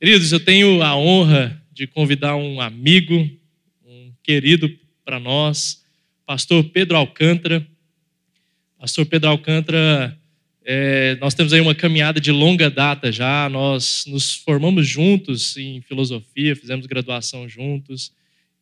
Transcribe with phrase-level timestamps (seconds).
[0.00, 3.30] Queridos, eu tenho a honra de convidar um amigo,
[3.84, 5.84] um querido para nós,
[6.24, 7.66] pastor Pedro Alcântara.
[8.78, 10.18] Pastor Pedro Alcântara,
[10.64, 15.82] é, nós temos aí uma caminhada de longa data já, nós nos formamos juntos em
[15.82, 18.10] filosofia, fizemos graduação juntos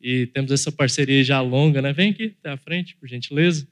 [0.01, 1.93] e temos essa parceria já longa, né?
[1.93, 3.65] Vem aqui até a frente, por gentileza.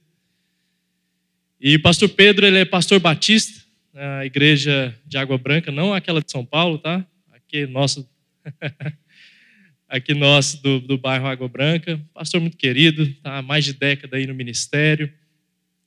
[1.60, 3.60] E pastor Pedro, ele é pastor batista
[3.92, 7.04] na igreja de Água Branca, não aquela de São Paulo, tá?
[7.56, 8.06] Aqui nosso,
[9.88, 11.98] aqui nosso do, do bairro Água Branca.
[12.12, 15.10] Pastor muito querido, tá há mais de década aí no ministério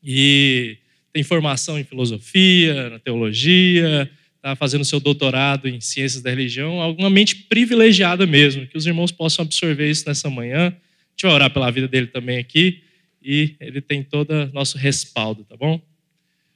[0.01, 0.79] e
[1.13, 7.07] tem formação em filosofia, na teologia, está fazendo seu doutorado em ciências da religião, alguma
[7.07, 10.69] mente privilegiada mesmo, que os irmãos possam absorver isso nessa manhã.
[10.69, 10.71] A
[11.11, 12.81] gente vai orar pela vida dele também aqui
[13.21, 15.79] e ele tem todo nosso respaldo, tá bom?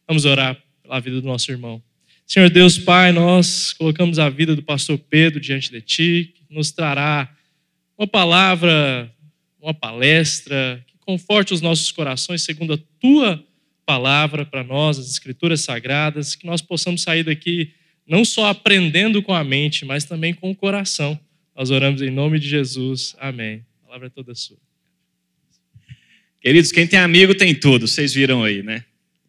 [0.07, 1.83] Vamos orar pela vida do nosso irmão.
[2.25, 6.71] Senhor Deus Pai, nós colocamos a vida do pastor Pedro diante de Ti, que nos
[6.71, 7.29] trará
[7.97, 9.11] uma palavra,
[9.61, 13.43] uma palestra, que conforte os nossos corações segundo a Tua
[13.85, 17.73] palavra para nós, as Escrituras Sagradas, que nós possamos sair daqui
[18.07, 21.19] não só aprendendo com a mente, mas também com o coração.
[21.55, 23.15] Nós oramos em nome de Jesus.
[23.19, 23.65] Amém.
[23.83, 24.57] A palavra é toda sua.
[26.41, 28.83] Queridos, quem tem amigo tem tudo, vocês viram aí, né?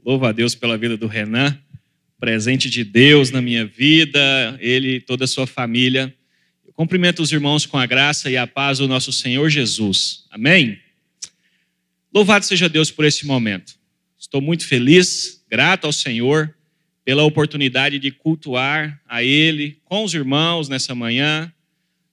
[0.04, 1.56] Louvo a Deus pela vida do Renan,
[2.18, 6.14] presente de Deus na minha vida, ele e toda a sua família.
[6.66, 10.24] Eu cumprimento os irmãos com a graça e a paz do nosso Senhor Jesus.
[10.30, 10.78] Amém?
[12.12, 13.74] Louvado seja Deus por esse momento.
[14.18, 16.54] Estou muito feliz, grato ao Senhor
[17.04, 21.52] pela oportunidade de cultuar a Ele com os irmãos nessa manhã.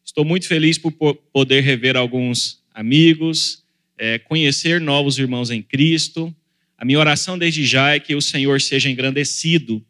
[0.03, 3.63] Estou muito feliz por poder rever alguns amigos,
[3.97, 6.35] é, conhecer novos irmãos em Cristo.
[6.77, 9.85] A minha oração desde já é que o Senhor seja engrandecido,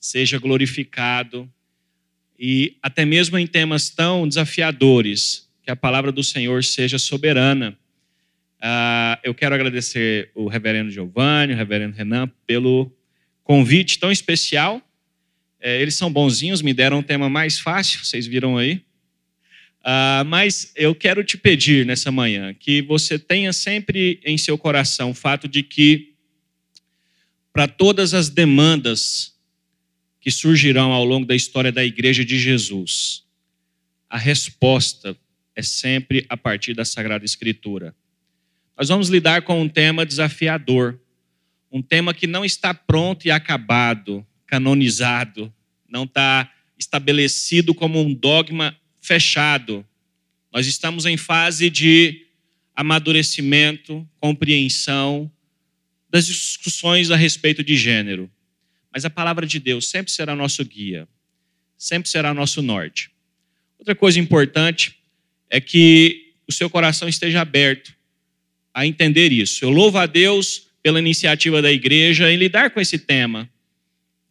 [0.00, 1.48] seja glorificado
[2.38, 7.76] e até mesmo em temas tão desafiadores, que a palavra do Senhor seja soberana
[8.60, 12.92] Uh, eu quero agradecer o reverendo Giovanni, o reverendo Renan, pelo
[13.42, 14.82] convite tão especial.
[15.58, 18.82] É, eles são bonzinhos, me deram um tema mais fácil, vocês viram aí.
[19.80, 25.10] Uh, mas eu quero te pedir nessa manhã que você tenha sempre em seu coração
[25.10, 26.12] o fato de que,
[27.54, 29.29] para todas as demandas
[30.20, 33.24] que surgirão ao longo da história da Igreja de Jesus,
[34.08, 35.16] a resposta
[35.54, 37.94] é sempre a partir da Sagrada Escritura.
[38.76, 41.00] Nós vamos lidar com um tema desafiador,
[41.70, 45.52] um tema que não está pronto e acabado, canonizado,
[45.88, 49.86] não está estabelecido como um dogma fechado.
[50.52, 52.26] Nós estamos em fase de
[52.74, 55.30] amadurecimento, compreensão
[56.08, 58.30] das discussões a respeito de gênero.
[58.92, 61.08] Mas a palavra de Deus sempre será nosso guia,
[61.78, 63.10] sempre será nosso norte.
[63.78, 64.98] Outra coisa importante
[65.48, 67.94] é que o seu coração esteja aberto
[68.74, 69.64] a entender isso.
[69.64, 73.48] Eu louvo a Deus pela iniciativa da igreja em lidar com esse tema.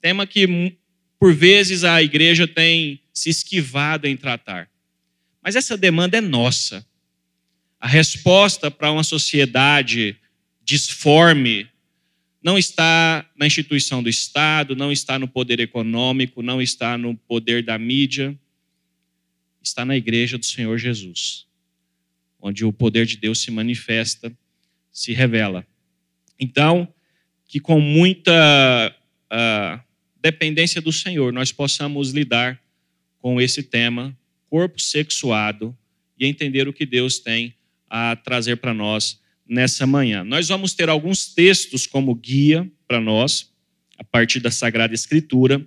[0.01, 0.75] Tema que,
[1.19, 4.69] por vezes, a igreja tem se esquivado em tratar.
[5.41, 6.85] Mas essa demanda é nossa.
[7.79, 10.17] A resposta para uma sociedade
[10.63, 11.68] disforme
[12.41, 17.63] não está na instituição do Estado, não está no poder econômico, não está no poder
[17.63, 18.37] da mídia,
[19.61, 21.49] está na igreja do Senhor Jesus
[22.41, 24.31] onde o poder de Deus se manifesta,
[24.91, 25.65] se revela.
[26.39, 26.87] Então,
[27.47, 28.95] que com muita
[29.31, 29.79] uh,
[30.21, 32.61] dependência do Senhor nós possamos lidar
[33.19, 34.17] com esse tema,
[34.49, 35.77] corpo sexuado,
[36.17, 37.55] e entender o que Deus tem
[37.89, 40.23] a trazer para nós nessa manhã.
[40.23, 43.51] Nós vamos ter alguns textos como guia para nós,
[43.97, 45.65] a partir da Sagrada Escritura.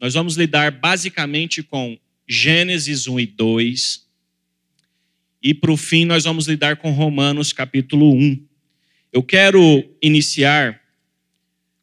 [0.00, 4.08] Nós vamos lidar basicamente com Gênesis 1 e 2,
[5.42, 8.44] e para o fim, nós vamos lidar com Romanos capítulo 1.
[9.12, 10.80] Eu quero iniciar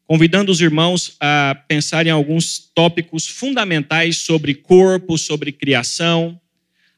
[0.06, 6.40] convidando os irmãos a pensar em alguns tópicos fundamentais sobre corpo, sobre criação,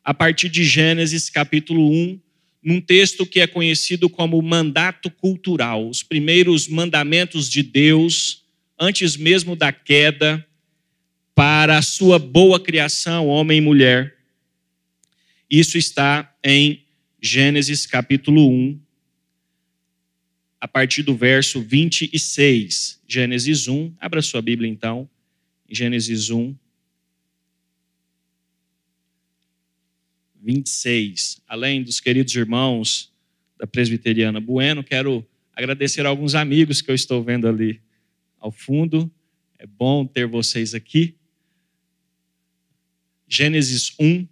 [0.04, 2.20] a partir de Gênesis capítulo 1,
[2.68, 8.44] num texto que é conhecido como mandato cultural, os primeiros mandamentos de Deus,
[8.78, 10.46] antes mesmo da queda,
[11.34, 14.18] para a sua boa criação, homem e mulher.
[15.48, 16.84] Isso está em
[17.22, 18.78] Gênesis capítulo 1,
[20.60, 23.00] a partir do verso 26.
[23.08, 25.08] Gênesis 1, abra sua Bíblia então,
[25.70, 26.54] Gênesis 1,
[30.48, 31.42] 26.
[31.46, 33.12] Além dos queridos irmãos
[33.58, 35.22] da Presbiteriana Bueno, quero
[35.54, 37.82] agradecer a alguns amigos que eu estou vendo ali
[38.40, 39.10] ao fundo.
[39.58, 41.14] É bom ter vocês aqui.
[43.28, 44.26] Gênesis 1,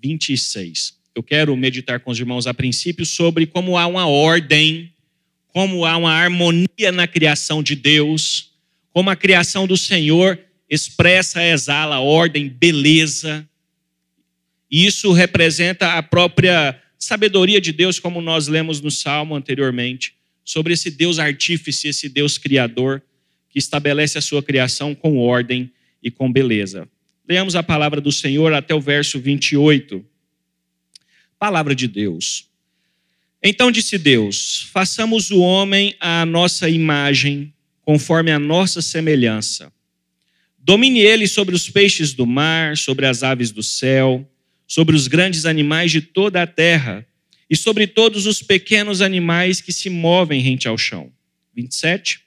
[0.00, 0.96] 26.
[1.12, 4.94] Eu quero meditar com os irmãos a princípio sobre como há uma ordem,
[5.48, 8.52] como há uma harmonia na criação de Deus,
[8.92, 10.38] como a criação do Senhor
[10.70, 13.48] expressa, exala ordem, beleza.
[14.74, 20.72] E isso representa a própria sabedoria de Deus, como nós lemos no Salmo anteriormente, sobre
[20.72, 23.00] esse Deus artífice, esse Deus criador,
[23.48, 25.70] que estabelece a sua criação com ordem
[26.02, 26.88] e com beleza.
[27.28, 30.04] Leamos a palavra do Senhor até o verso 28.
[31.38, 32.48] Palavra de Deus.
[33.40, 39.72] Então disse Deus: façamos o homem à nossa imagem, conforme a nossa semelhança.
[40.58, 44.28] Domine ele sobre os peixes do mar, sobre as aves do céu,
[44.66, 47.06] sobre os grandes animais de toda a terra
[47.48, 51.12] e sobre todos os pequenos animais que se movem rente ao chão.
[51.54, 52.20] 27.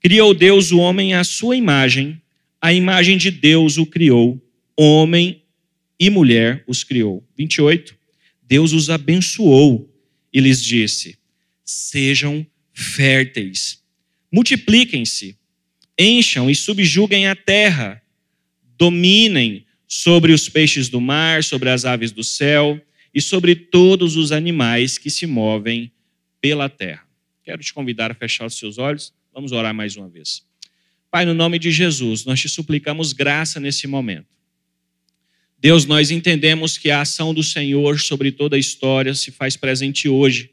[0.00, 2.20] Criou Deus o homem à sua imagem,
[2.60, 4.40] a imagem de Deus o criou,
[4.76, 5.42] homem
[5.98, 7.24] e mulher os criou.
[7.38, 7.96] 28.
[8.42, 9.88] Deus os abençoou
[10.32, 11.16] e lhes disse:
[11.64, 13.80] Sejam férteis,
[14.30, 15.36] multipliquem-se,
[15.98, 18.02] encham e subjuguem a terra,
[18.76, 19.64] dominem
[19.94, 22.80] sobre os peixes do mar, sobre as aves do céu
[23.12, 25.92] e sobre todos os animais que se movem
[26.40, 27.06] pela terra.
[27.44, 29.12] Quero te convidar a fechar os seus olhos.
[29.34, 30.46] Vamos orar mais uma vez.
[31.10, 34.34] Pai, no nome de Jesus, nós te suplicamos graça nesse momento.
[35.58, 40.08] Deus, nós entendemos que a ação do Senhor sobre toda a história se faz presente
[40.08, 40.52] hoje.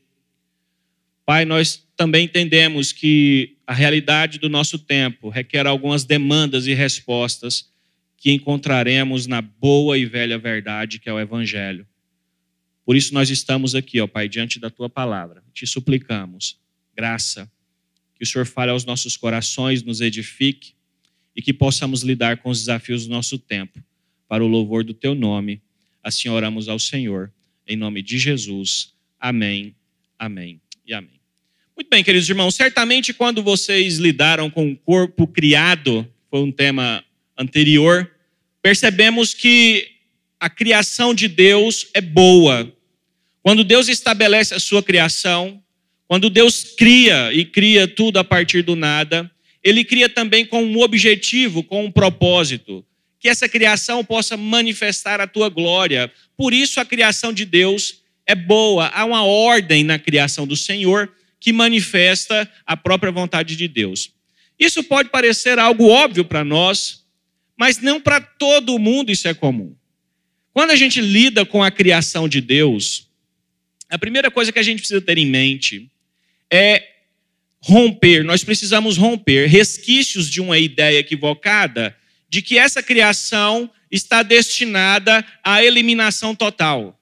[1.26, 7.69] Pai, nós também entendemos que a realidade do nosso tempo requer algumas demandas e respostas
[8.20, 11.88] que encontraremos na boa e velha verdade que é o Evangelho.
[12.86, 15.42] Por isso nós estamos aqui, ó Pai, diante da tua palavra.
[15.54, 16.60] Te suplicamos,
[16.96, 17.50] graça,
[18.16, 20.74] que o Senhor fale aos nossos corações, nos edifique
[21.36, 23.82] e que possamos lidar com os desafios do nosso tempo,
[24.28, 25.62] para o louvor do teu nome.
[26.04, 27.32] Assim oramos ao Senhor,
[27.66, 28.94] em nome de Jesus.
[29.18, 29.74] Amém,
[30.18, 31.20] amém e amém.
[31.76, 37.02] Muito bem, queridos irmãos, certamente quando vocês lidaram com o corpo criado, foi um tema
[37.40, 38.12] anterior,
[38.62, 39.88] percebemos que
[40.40, 42.72] a criação de Deus é boa.
[43.42, 45.64] Quando Deus estabelece a sua criação,
[46.08, 49.32] quando Deus cria e cria tudo a partir do nada,
[49.64, 52.86] ele cria também com um objetivo, com um propósito,
[53.20, 56.12] que essa criação possa manifestar a tua glória.
[56.38, 61.12] Por isso a criação de Deus é boa, há uma ordem na criação do Senhor
[61.40, 64.12] que manifesta a própria vontade de Deus.
[64.60, 66.99] Isso pode parecer algo óbvio para nós,
[67.60, 69.76] mas não para todo mundo isso é comum.
[70.54, 73.10] Quando a gente lida com a criação de Deus,
[73.90, 75.92] a primeira coisa que a gente precisa ter em mente
[76.50, 76.82] é
[77.62, 81.94] romper, nós precisamos romper resquícios de uma ideia equivocada
[82.30, 86.98] de que essa criação está destinada à eliminação total.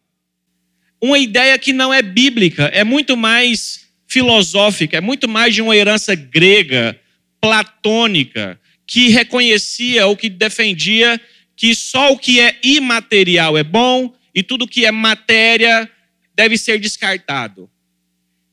[1.00, 5.78] Uma ideia que não é bíblica, é muito mais filosófica, é muito mais de uma
[5.78, 7.00] herança grega,
[7.40, 11.20] platônica, que reconhecia ou que defendia
[11.56, 15.90] que só o que é imaterial é bom e tudo que é matéria
[16.34, 17.70] deve ser descartado.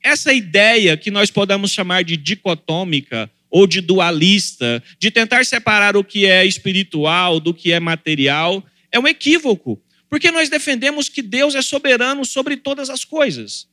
[0.02, 6.02] Essa ideia que nós podemos chamar de dicotômica ou de dualista, de tentar separar o
[6.02, 9.80] que é espiritual do que é material, é um equívoco,
[10.10, 13.68] porque nós defendemos que Deus é soberano sobre todas as coisas.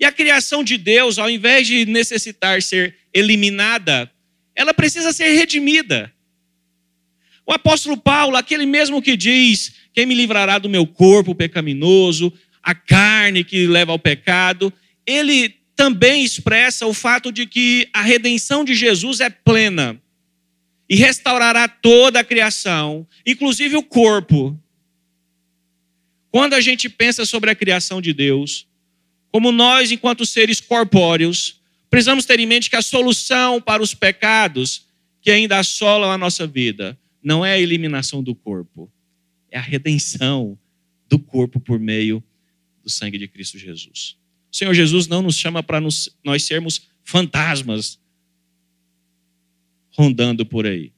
[0.00, 4.10] E a criação de Deus, ao invés de necessitar ser eliminada,
[4.54, 6.12] ela precisa ser redimida.
[7.46, 12.32] O apóstolo Paulo, aquele mesmo que diz: Quem me livrará do meu corpo pecaminoso,
[12.62, 14.72] a carne que leva ao pecado,
[15.04, 20.00] ele também expressa o fato de que a redenção de Jesus é plena
[20.88, 24.58] e restaurará toda a criação, inclusive o corpo.
[26.30, 28.66] Quando a gente pensa sobre a criação de Deus,
[29.30, 31.61] como nós, enquanto seres corpóreos,
[31.92, 34.86] Precisamos ter em mente que a solução para os pecados
[35.20, 38.90] que ainda assolam a nossa vida não é a eliminação do corpo,
[39.50, 40.58] é a redenção
[41.06, 42.24] do corpo por meio
[42.82, 44.16] do sangue de Cristo Jesus.
[44.50, 48.00] O Senhor Jesus não nos chama para nós sermos fantasmas
[49.90, 50.94] rondando por aí.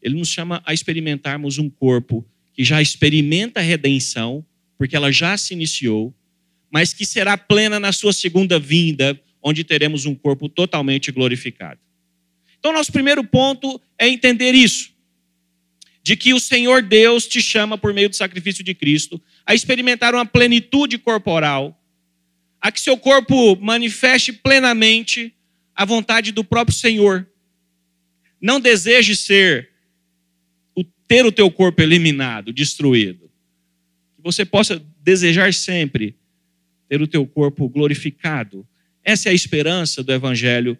[0.00, 4.46] Ele nos chama a experimentarmos um corpo que já experimenta a redenção,
[4.78, 6.14] porque ela já se iniciou,
[6.70, 11.80] mas que será plena na sua segunda vinda, onde teremos um corpo totalmente glorificado.
[12.58, 14.92] Então, nosso primeiro ponto é entender isso.
[16.02, 20.14] De que o Senhor Deus te chama, por meio do sacrifício de Cristo, a experimentar
[20.14, 21.78] uma plenitude corporal,
[22.60, 25.34] a que seu corpo manifeste plenamente
[25.74, 27.28] a vontade do próprio Senhor.
[28.40, 29.70] Não deseje ser
[31.08, 33.30] ter o teu corpo eliminado, destruído.
[34.16, 36.14] Que você possa desejar sempre
[36.86, 38.68] ter o teu corpo glorificado.
[39.08, 40.78] Essa é a esperança do evangelho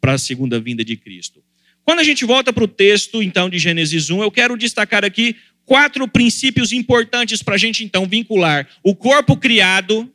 [0.00, 1.44] para a segunda vinda de Cristo.
[1.84, 5.36] Quando a gente volta para o texto, então, de Gênesis 1, eu quero destacar aqui
[5.66, 10.10] quatro princípios importantes para a gente, então, vincular o corpo criado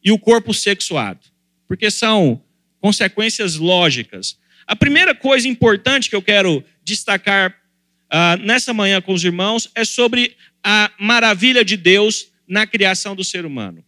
[0.00, 1.18] e o corpo sexuado,
[1.66, 2.40] porque são
[2.80, 4.38] consequências lógicas.
[4.64, 9.84] A primeira coisa importante que eu quero destacar uh, nessa manhã com os irmãos é
[9.84, 13.84] sobre a maravilha de Deus na criação do ser humano.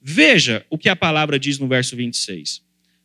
[0.00, 2.62] Veja o que a palavra diz no verso 26.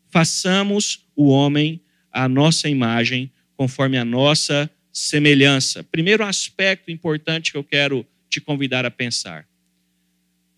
[0.09, 5.83] Façamos o homem a nossa imagem, conforme a nossa semelhança.
[5.83, 9.45] Primeiro aspecto importante que eu quero te convidar a pensar.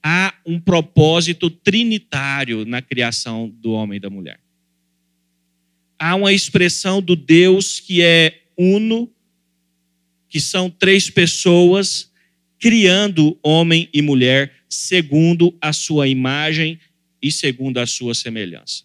[0.03, 4.39] Há um propósito trinitário na criação do homem e da mulher.
[5.97, 9.11] Há uma expressão do Deus que é uno,
[10.29, 12.06] que são três pessoas
[12.59, 16.79] criando homem e mulher segundo a sua imagem
[17.21, 18.83] e segundo a sua semelhança.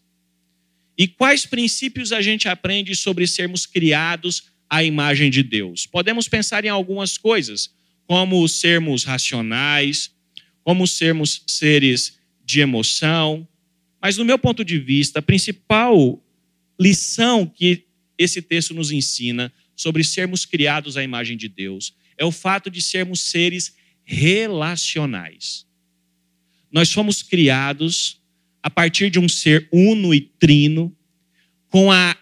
[0.97, 5.87] E quais princípios a gente aprende sobre sermos criados à imagem de Deus?
[5.87, 7.71] Podemos pensar em algumas coisas,
[8.07, 10.11] como sermos racionais,
[10.62, 13.47] como sermos seres de emoção,
[14.00, 16.23] mas no meu ponto de vista, a principal
[16.79, 17.85] lição que
[18.19, 22.81] esse texto nos ensina sobre sermos criados à imagem de Deus é o fato de
[22.81, 25.66] sermos seres relacionais.
[26.71, 28.21] Nós fomos criados
[28.62, 30.97] a partir de um ser uno e trino,
[31.69, 32.16] com a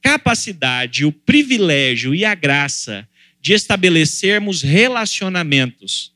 [0.00, 3.08] capacidade, o privilégio e a graça
[3.40, 6.14] de estabelecermos relacionamentos.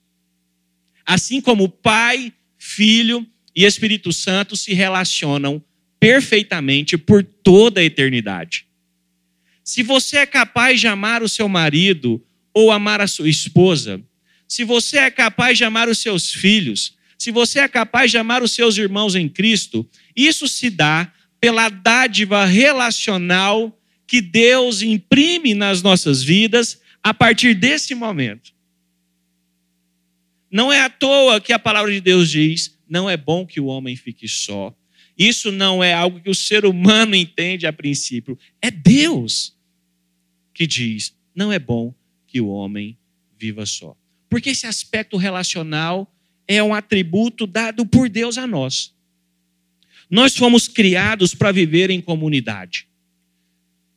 [1.04, 5.62] Assim como Pai, Filho e Espírito Santo se relacionam
[5.98, 8.66] perfeitamente por toda a eternidade.
[9.62, 12.22] Se você é capaz de amar o seu marido
[12.54, 14.00] ou amar a sua esposa,
[14.46, 18.42] se você é capaz de amar os seus filhos, se você é capaz de amar
[18.42, 25.82] os seus irmãos em Cristo, isso se dá pela dádiva relacional que Deus imprime nas
[25.82, 28.52] nossas vidas a partir desse momento.
[30.50, 33.66] Não é à toa que a palavra de Deus diz: não é bom que o
[33.66, 34.74] homem fique só.
[35.18, 38.38] Isso não é algo que o ser humano entende a princípio.
[38.62, 39.56] É Deus
[40.52, 41.92] que diz: não é bom
[42.34, 42.98] que o homem
[43.38, 43.96] viva só.
[44.28, 46.12] Porque esse aspecto relacional
[46.48, 48.92] é um atributo dado por Deus a nós.
[50.10, 52.88] Nós fomos criados para viver em comunidade.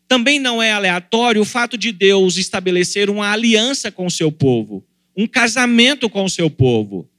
[0.08, 4.86] Também não é aleatório o fato de Deus estabelecer uma aliança com o seu povo,
[5.15, 7.10] um casamento com o seu povo.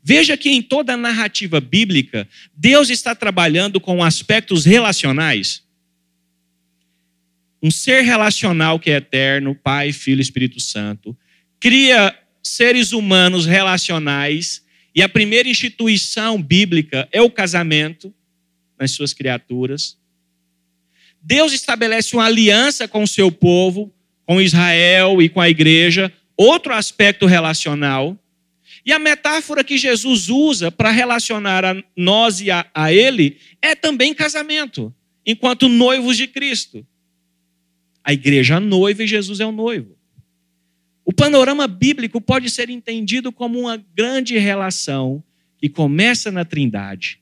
[0.00, 5.65] Veja que em toda a narrativa bíblica, Deus está trabalhando com aspectos relacionais.
[7.66, 11.18] Um ser relacional que é eterno, Pai, Filho e Espírito Santo,
[11.58, 18.14] cria seres humanos relacionais, e a primeira instituição bíblica é o casamento
[18.78, 19.98] nas suas criaturas.
[21.20, 23.92] Deus estabelece uma aliança com o seu povo,
[24.24, 28.16] com Israel e com a igreja, outro aspecto relacional.
[28.84, 33.74] E a metáfora que Jesus usa para relacionar a nós e a, a Ele é
[33.74, 34.94] também casamento,
[35.26, 36.86] enquanto noivos de Cristo.
[38.06, 39.98] A igreja é noiva e Jesus é o noivo.
[41.04, 45.24] O panorama bíblico pode ser entendido como uma grande relação
[45.58, 47.20] que começa na Trindade,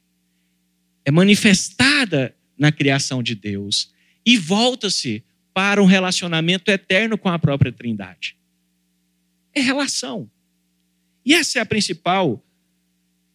[1.07, 3.95] é manifestada na criação de Deus
[4.27, 5.25] e volta-se
[5.55, 8.37] para um relacionamento eterno com a própria Trindade.
[9.55, 10.31] É relação.
[11.25, 12.45] E essa é a principal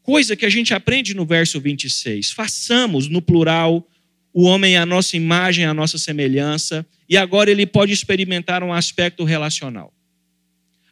[0.03, 2.32] coisa que a gente aprende no verso 26.
[2.32, 3.88] Façamos, no plural,
[4.33, 9.24] o homem à nossa imagem, à nossa semelhança, e agora ele pode experimentar um aspecto
[9.24, 9.93] relacional.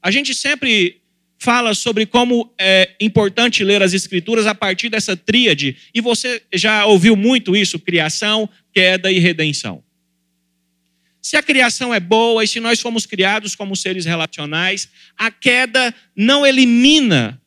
[0.02, 1.02] A gente sempre
[1.40, 6.86] fala sobre como é importante ler as Escrituras a partir dessa tríade, e você já
[6.86, 9.84] ouviu muito isso: criação, queda e redenção.
[11.22, 15.94] Se a criação é boa e se nós fomos criados como seres relacionais, a queda
[16.16, 17.42] não elimina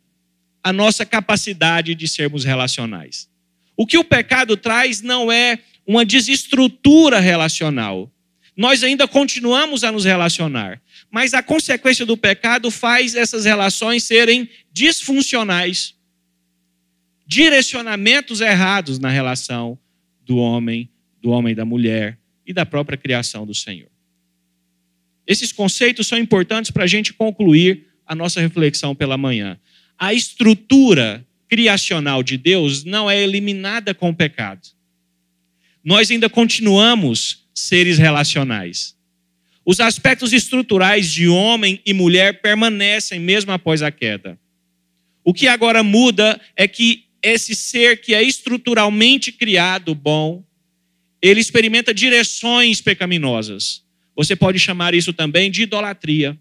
[0.62, 3.28] a nossa capacidade de sermos relacionais.
[3.74, 5.58] O que o pecado traz não é
[5.90, 8.08] uma desestrutura relacional.
[8.56, 10.80] Nós ainda continuamos a nos relacionar,
[11.10, 15.96] mas a consequência do pecado faz essas relações serem disfuncionais.
[17.26, 19.76] Direcionamentos errados na relação
[20.24, 20.88] do homem,
[21.20, 22.16] do homem e da mulher
[22.46, 23.90] e da própria criação do Senhor.
[25.26, 29.58] Esses conceitos são importantes para a gente concluir a nossa reflexão pela manhã.
[29.98, 34.78] A estrutura criacional de Deus não é eliminada com o pecado.
[35.84, 38.96] Nós ainda continuamos seres relacionais.
[39.64, 44.38] Os aspectos estruturais de homem e mulher permanecem mesmo após a queda.
[45.22, 50.42] O que agora muda é que esse ser que é estruturalmente criado bom,
[51.20, 53.84] ele experimenta direções pecaminosas.
[54.16, 56.38] Você pode chamar isso também de idolatria.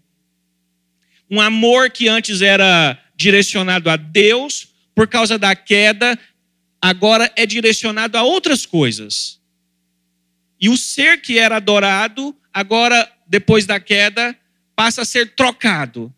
[1.30, 6.18] Um amor que antes era direcionado a Deus, por causa da queda,
[6.80, 9.40] agora é direcionado a outras coisas.
[10.60, 14.36] E o ser que era adorado, agora, depois da queda,
[14.74, 16.12] passa a ser trocado.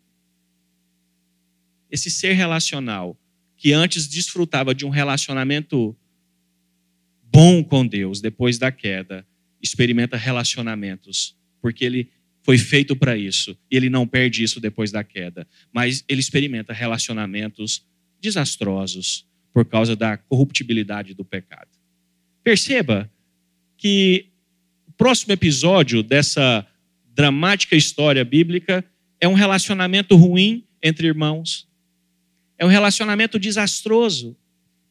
[1.90, 3.18] Esse ser relacional,
[3.56, 5.96] que antes desfrutava de um relacionamento
[7.24, 9.26] bom com Deus, depois da queda,
[9.60, 12.10] experimenta relacionamentos, porque ele
[12.42, 16.72] foi feito para isso, e ele não perde isso depois da queda, mas ele experimenta
[16.72, 17.86] relacionamentos
[18.20, 21.68] desastrosos por causa da corruptibilidade do pecado.
[22.42, 23.10] Perceba
[23.76, 24.26] que
[24.88, 26.66] o próximo episódio dessa
[27.14, 28.84] dramática história bíblica
[29.20, 31.68] é um relacionamento ruim entre irmãos.
[32.58, 34.36] É um relacionamento desastroso,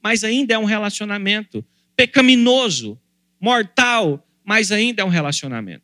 [0.01, 1.63] mas ainda é um relacionamento
[1.95, 2.99] pecaminoso,
[3.39, 5.83] mortal, mas ainda é um relacionamento.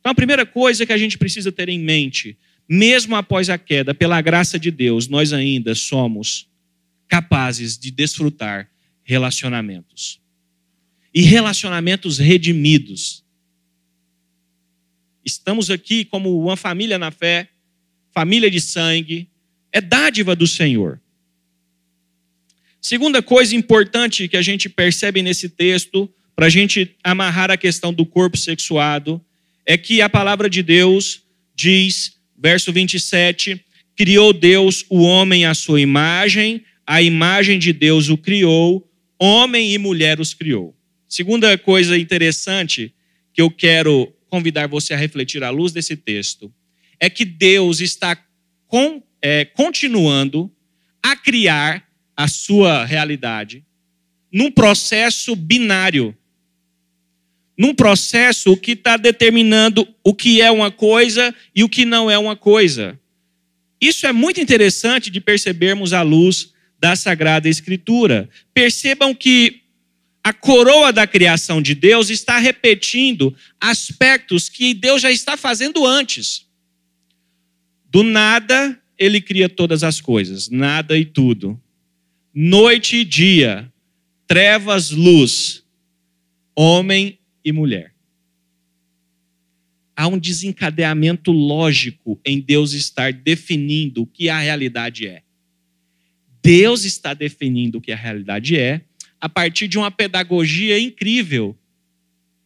[0.00, 3.94] Então, a primeira coisa que a gente precisa ter em mente, mesmo após a queda,
[3.94, 6.47] pela graça de Deus, nós ainda somos
[7.08, 8.70] capazes de desfrutar
[9.02, 10.20] relacionamentos
[11.14, 13.24] e relacionamentos redimidos.
[15.24, 17.48] Estamos aqui como uma família na fé,
[18.12, 19.28] família de sangue,
[19.72, 21.00] é dádiva do Senhor.
[22.80, 27.92] Segunda coisa importante que a gente percebe nesse texto, para a gente amarrar a questão
[27.92, 29.20] do corpo sexuado,
[29.66, 31.22] é que a palavra de Deus
[31.54, 33.62] diz, verso 27,
[33.96, 39.76] criou Deus o homem à sua imagem, a imagem de Deus o criou, homem e
[39.76, 40.74] mulher os criou.
[41.06, 42.94] Segunda coisa interessante
[43.30, 46.50] que eu quero convidar você a refletir à luz desse texto
[46.98, 48.18] é que Deus está
[48.66, 50.50] com, é, continuando
[51.02, 53.62] a criar a sua realidade
[54.32, 56.16] num processo binário.
[57.56, 62.16] Num processo que está determinando o que é uma coisa e o que não é
[62.16, 62.98] uma coisa.
[63.78, 68.28] Isso é muito interessante de percebermos à luz da Sagrada Escritura.
[68.54, 69.62] Percebam que
[70.22, 76.46] a coroa da criação de Deus está repetindo aspectos que Deus já está fazendo antes.
[77.90, 81.58] Do nada, ele cria todas as coisas, nada e tudo.
[82.34, 83.72] Noite e dia,
[84.26, 85.64] trevas, luz,
[86.54, 87.94] homem e mulher.
[89.96, 95.22] Há um desencadeamento lógico em Deus estar definindo o que a realidade é.
[96.48, 98.80] Deus está definindo o que a realidade é,
[99.20, 101.54] a partir de uma pedagogia incrível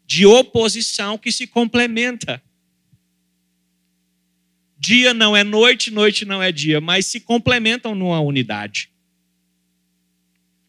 [0.05, 2.43] de oposição que se complementa.
[4.77, 8.91] Dia não é noite, noite não é dia, mas se complementam numa unidade.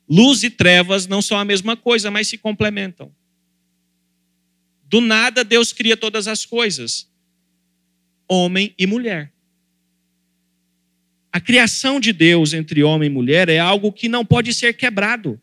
[0.07, 3.11] Luz e trevas não são a mesma coisa, mas se complementam.
[4.83, 7.09] Do nada, Deus cria todas as coisas,
[8.27, 9.32] homem e mulher.
[11.33, 15.41] A criação de Deus entre homem e mulher é algo que não pode ser quebrado.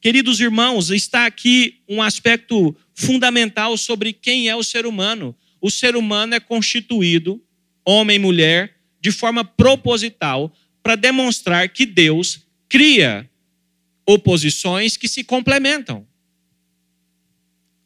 [0.00, 5.36] Queridos irmãos, está aqui um aspecto fundamental sobre quem é o ser humano.
[5.60, 7.40] O ser humano é constituído,
[7.86, 13.30] homem e mulher, de forma proposital, para demonstrar que Deus cria
[14.04, 16.04] oposições que se complementam.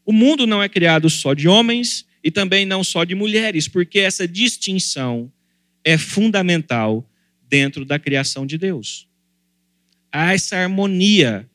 [0.03, 3.99] O mundo não é criado só de homens e também não só de mulheres, porque
[3.99, 5.31] essa distinção
[5.89, 7.11] é fundamental
[7.49, 9.09] dentro da criação de Deus.
[10.13, 11.49] Há essa harmonia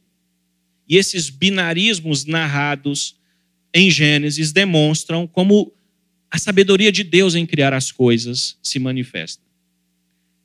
[0.89, 3.15] e esses binarismos narrados
[3.71, 5.71] em Gênesis demonstram como
[6.31, 9.43] a sabedoria de Deus em criar as coisas se manifesta.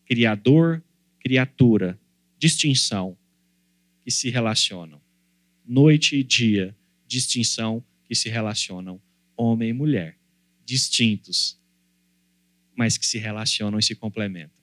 [0.04, 0.84] Criador,
[1.18, 1.98] criatura,
[2.38, 3.16] distinção
[4.04, 5.00] que se relacionam.
[5.66, 9.00] Noite e dia, distinção que se relacionam.
[9.34, 10.18] Homem e mulher,
[10.62, 11.57] distintos,
[12.78, 14.56] mas que se relacionam e se complementam.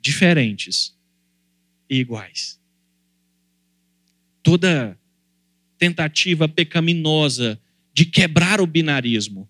[0.00, 0.94] Diferentes
[1.88, 2.60] e iguais
[4.42, 4.98] toda
[5.78, 7.60] tentativa pecaminosa
[7.92, 9.48] de quebrar o binarismo,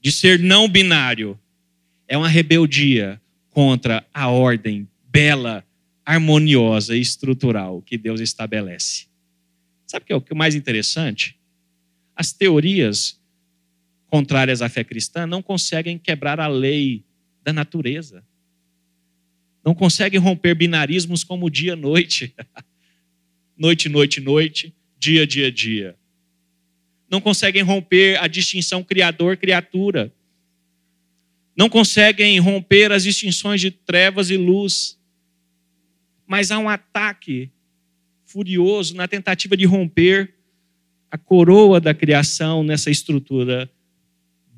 [0.00, 1.38] de ser não binário,
[2.08, 5.64] é uma rebeldia contra a ordem bela,
[6.04, 9.06] harmoniosa e estrutural que Deus estabelece.
[9.86, 11.38] Sabe o que é o é mais interessante?
[12.16, 13.20] As teorias
[14.12, 17.02] contrárias à fé cristã não conseguem quebrar a lei
[17.42, 18.22] da natureza.
[19.64, 22.34] Não conseguem romper binarismos como dia noite.
[23.56, 25.96] noite, noite, noite, dia, dia, dia.
[27.10, 30.12] não conseguem romper a distinção criador-criatura,
[31.56, 35.00] não conseguem romper as distinções de trevas e luz.
[36.26, 37.50] Mas há um ataque
[38.26, 40.34] furioso na tentativa de romper
[41.10, 43.70] a coroa da criação nessa estrutura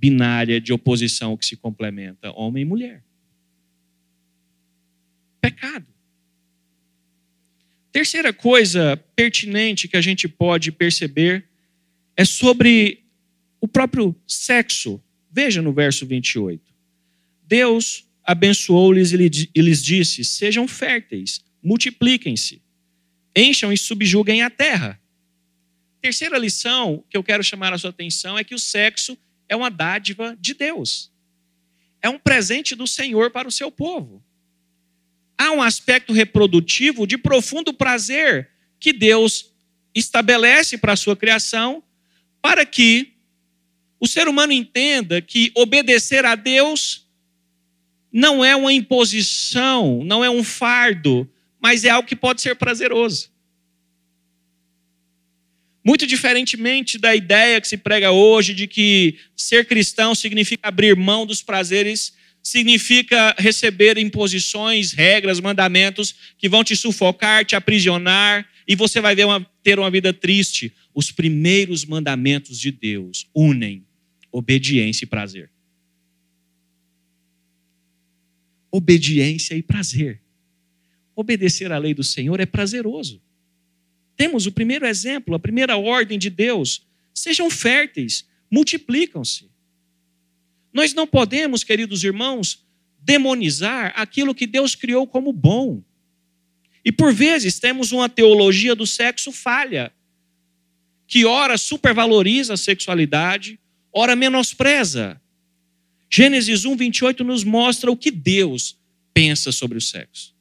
[0.05, 3.03] binária de oposição que se complementa, homem e mulher.
[5.41, 5.87] Pecado.
[7.91, 11.49] Terceira coisa pertinente que a gente pode perceber
[12.15, 13.03] é sobre
[13.59, 15.03] o próprio sexo.
[15.33, 16.63] Veja no verso 28.
[17.49, 22.61] Deus abençoou-lhes e lhes disse: Sejam férteis, multipliquem-se,
[23.35, 25.01] encham e subjuguem a terra.
[26.03, 29.17] Terceira lição que eu quero chamar a sua atenção é que o sexo
[29.49, 31.11] é uma dádiva de Deus.
[32.01, 34.23] É um presente do Senhor para o seu povo.
[35.37, 39.53] Há um aspecto reprodutivo de profundo prazer que Deus
[39.95, 41.83] estabelece para a sua criação,
[42.43, 43.15] para que
[43.99, 47.09] o ser humano entenda que obedecer a Deus
[48.13, 51.29] não é uma imposição, não é um fardo,
[51.59, 53.34] mas é algo que pode ser prazeroso.
[55.85, 61.27] Muito diferentemente da ideia que se prega hoje de que ser cristão significa abrir mão
[61.27, 68.99] dos prazeres, significa receber imposições, regras, mandamentos que vão te sufocar, te aprisionar e você
[68.99, 70.73] vai uma, ter uma vida triste.
[70.95, 73.85] Os primeiros mandamentos de Deus unem
[74.33, 75.51] obediência e prazer.
[78.71, 80.21] Obediência e prazer.
[81.15, 83.23] Obedecer à lei do Senhor é prazeroso.
[84.17, 89.51] Temos o primeiro exemplo, a primeira ordem de Deus: sejam férteis, multiplicam-se.
[90.73, 92.65] Nós não podemos, queridos irmãos,
[93.01, 95.83] demonizar aquilo que Deus criou como bom.
[96.85, 99.93] E por vezes temos uma teologia do sexo falha,
[101.07, 103.59] que ora supervaloriza a sexualidade,
[103.93, 105.21] ora menospreza.
[106.11, 108.77] Gênesis 1, 28 nos mostra o que Deus
[109.13, 110.35] pensa sobre o sexo.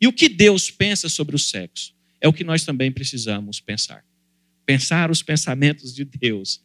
[0.00, 1.95] E o que Deus pensa sobre o sexo?
[2.20, 4.04] É o que nós também precisamos pensar.
[4.64, 6.62] Pensar os pensamentos de Deus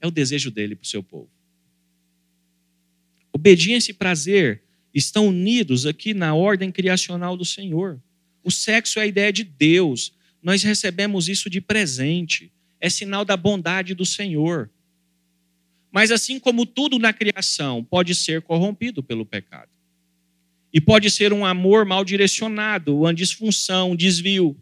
[0.00, 1.30] é o desejo dele para o seu povo.
[3.32, 8.02] Obediência e prazer estão unidos aqui na ordem criacional do Senhor.
[8.42, 10.12] O sexo é a ideia de Deus.
[10.42, 12.52] Nós recebemos isso de presente.
[12.80, 14.70] É sinal da bondade do Senhor.
[15.92, 19.70] Mas assim como tudo na criação pode ser corrompido pelo pecado.
[20.72, 24.56] E pode ser um amor mal direcionado, uma disfunção, um desvio.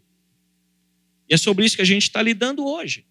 [1.29, 3.05] E é sobre isso que a gente está lidando hoje.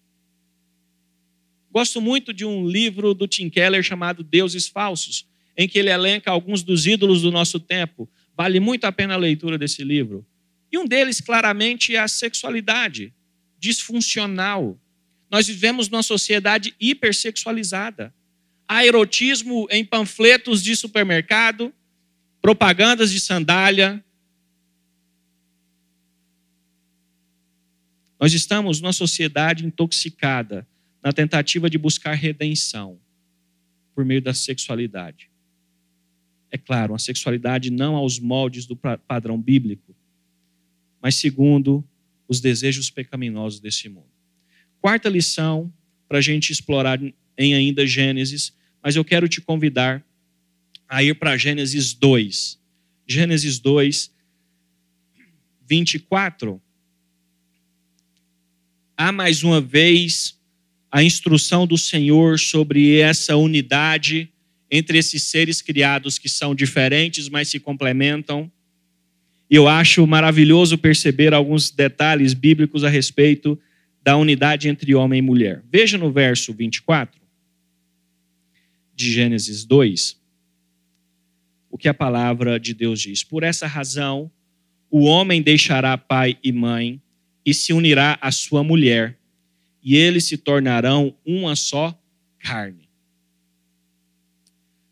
[1.71, 6.31] Gosto muito de um livro do Tim Keller chamado Deuses Falsos, em que ele elenca
[6.31, 8.09] alguns dos ídolos do nosso tempo.
[8.35, 10.25] Vale muito a pena a leitura desse livro.
[10.71, 13.13] E um deles, claramente, é a sexualidade
[13.57, 14.79] disfuncional.
[15.29, 18.13] Nós vivemos numa sociedade hipersexualizada.
[18.67, 21.73] Há erotismo em panfletos de supermercado,
[22.41, 24.03] propagandas de sandália.
[28.19, 30.67] Nós estamos numa sociedade intoxicada
[31.01, 32.99] na tentativa de buscar redenção
[33.95, 35.29] por meio da sexualidade.
[36.51, 39.95] É claro, uma sexualidade não aos moldes do padrão bíblico,
[41.01, 41.87] mas segundo
[42.27, 44.09] os desejos pecaminosos desse mundo.
[44.81, 45.71] Quarta lição
[46.07, 46.99] para a gente explorar
[47.37, 50.03] em ainda Gênesis, mas eu quero te convidar
[50.89, 52.59] a ir para Gênesis 2.
[53.07, 54.11] Gênesis 2,
[55.67, 56.59] 24.
[58.97, 60.37] Há mais uma vez
[60.91, 64.33] a instrução do Senhor sobre essa unidade
[64.71, 68.51] entre esses seres criados que são diferentes, mas se complementam.
[69.49, 73.59] E eu acho maravilhoso perceber alguns detalhes bíblicos a respeito
[74.03, 75.63] da unidade entre homem e mulher.
[75.71, 77.19] Veja no verso 24
[78.95, 80.18] de Gênesis 2
[81.69, 83.23] o que a palavra de Deus diz.
[83.23, 84.31] Por essa razão,
[84.89, 87.01] o homem deixará pai e mãe
[87.45, 89.17] e se unirá à sua mulher,
[89.81, 91.97] e eles se tornarão uma só
[92.39, 92.89] carne.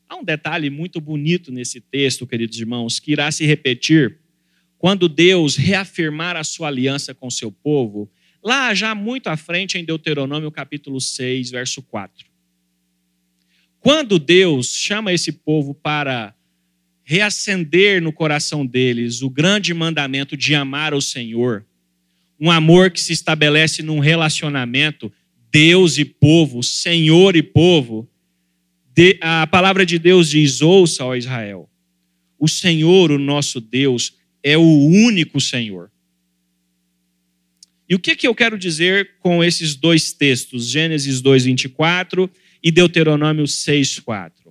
[0.08, 4.18] Há um detalhe muito bonito nesse texto, queridos irmãos, que irá se repetir
[4.78, 8.10] quando Deus reafirmar a sua aliança com seu povo,
[8.44, 12.26] lá já muito à frente em Deuteronômio capítulo 6, verso 4.
[13.80, 16.34] Quando Deus chama esse povo para
[17.10, 21.66] reacender no coração deles o grande mandamento de amar o Senhor,
[22.38, 25.10] um amor que se estabelece num relacionamento
[25.50, 28.10] Deus e povo, Senhor e povo.
[29.22, 31.70] a palavra de Deus diz: ouça, ó Israel,
[32.38, 35.90] o Senhor, o nosso Deus, é o único Senhor.
[37.88, 42.30] E o que, que eu quero dizer com esses dois textos, Gênesis 2, 24
[42.62, 44.47] e Deuteronômio 6, 4?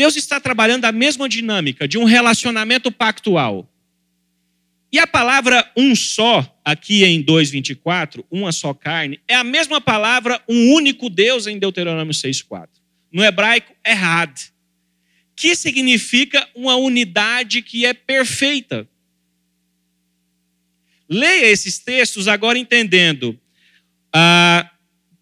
[0.00, 3.70] Deus está trabalhando a mesma dinâmica de um relacionamento pactual.
[4.90, 10.42] E a palavra um só, aqui em 2,24, uma só carne, é a mesma palavra
[10.48, 12.68] um único Deus em Deuteronômio 6,4.
[13.12, 14.40] No hebraico, errad,
[15.36, 18.88] que significa uma unidade que é perfeita.
[21.06, 23.38] Leia esses textos agora entendendo.
[24.10, 24.59] Ah,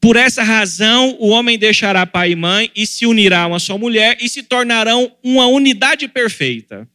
[0.00, 3.76] por essa razão, o homem deixará pai e mãe e se unirá a uma só
[3.76, 6.88] mulher e se tornarão uma unidade perfeita.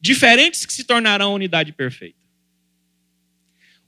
[0.00, 2.22] Diferentes que se tornarão unidade perfeita.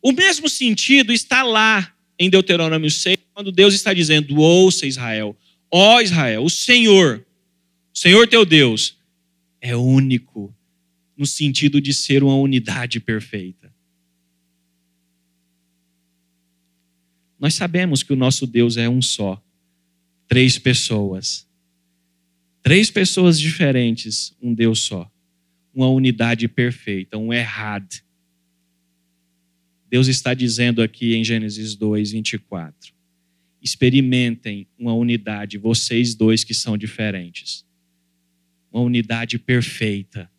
[0.02, 5.36] O mesmo sentido está lá em Deuteronômio 6, quando Deus está dizendo: Ouça Israel,
[5.70, 7.24] ó Israel, o Senhor,
[7.92, 8.98] o Senhor teu Deus,
[9.60, 10.54] é único,
[11.16, 13.63] no sentido de ser uma unidade perfeita.
[17.44, 19.38] Nós sabemos que o nosso Deus é um só.
[20.26, 21.46] Três pessoas.
[22.62, 25.12] Três pessoas diferentes, um Deus só.
[25.74, 28.02] Uma unidade perfeita, um errado.
[29.90, 32.94] Deus está dizendo aqui em Gênesis 2, 24.
[33.60, 37.62] Experimentem uma unidade, vocês dois que são diferentes.
[38.72, 40.30] Uma unidade perfeita.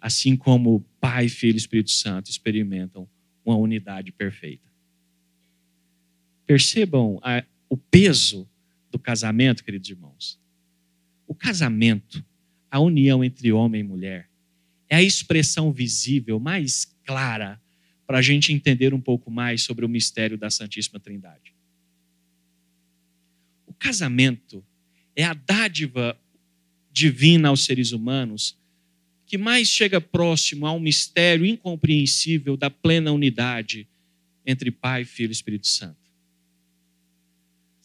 [0.00, 3.08] Assim como Pai, Filho e Espírito Santo experimentam
[3.44, 4.67] uma unidade perfeita.
[6.48, 8.48] Percebam a, o peso
[8.90, 10.40] do casamento, queridos irmãos.
[11.26, 12.24] O casamento,
[12.70, 14.30] a união entre homem e mulher,
[14.88, 17.60] é a expressão visível mais clara
[18.06, 21.54] para a gente entender um pouco mais sobre o mistério da Santíssima Trindade.
[23.66, 24.64] O casamento
[25.14, 26.18] é a dádiva
[26.90, 28.56] divina aos seres humanos
[29.26, 33.86] que mais chega próximo a um mistério incompreensível da plena unidade
[34.46, 35.97] entre Pai, Filho e Espírito Santo.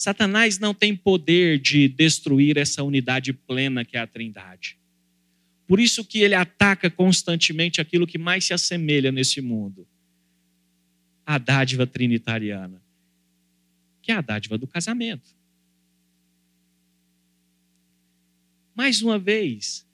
[0.04, 4.78] Satanás não tem poder de destruir essa unidade plena que é a Trindade.
[5.66, 9.88] Por isso que ele ataca constantemente aquilo que mais se assemelha nesse mundo.
[11.26, 12.84] A dádiva trinitariana,
[14.02, 15.34] que é a dádiva do casamento.
[18.76, 19.88] Mais uma vez,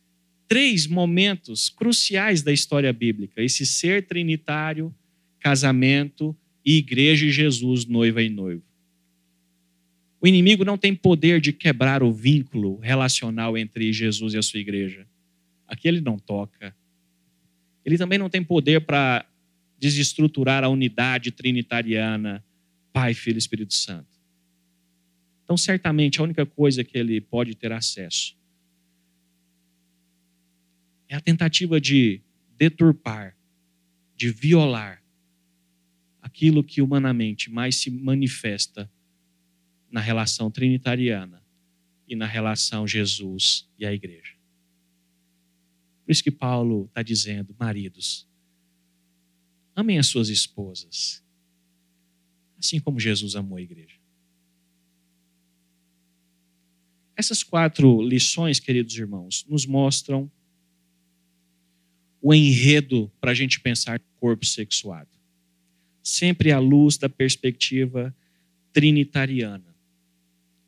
[0.48, 4.92] três momentos cruciais da história bíblica: esse ser trinitário,
[5.40, 8.69] casamento e igreja e Jesus, noiva e noivo.
[10.22, 14.60] O inimigo não tem poder de quebrar o vínculo relacional entre Jesus e a sua
[14.60, 15.08] igreja.
[15.66, 16.76] Aqui ele não toca.
[17.86, 19.26] Ele também não tem poder para
[19.80, 22.44] desestruturar a unidade trinitariana,
[22.92, 24.20] Pai, Filho e Espírito Santo.
[25.44, 28.38] Então, certamente, a única coisa que ele pode ter acesso
[31.08, 32.22] é a tentativa de
[32.58, 33.36] deturpar,
[34.16, 35.02] de violar
[36.22, 38.92] aquilo que humanamente mais se manifesta
[39.92, 41.44] na relação trinitariana
[42.08, 44.34] e na relação Jesus e a igreja.
[46.06, 48.28] Por isso que Paulo está dizendo, maridos,
[49.76, 51.24] amem as suas esposas,
[52.58, 53.98] assim como Jesus amou a igreja.
[57.16, 60.32] Essas quatro lições, queridos irmãos, nos mostram
[62.22, 65.10] o enredo para a gente pensar corpo sexuado.
[66.02, 68.16] Sempre à luz da perspectiva
[68.74, 69.69] trinitariana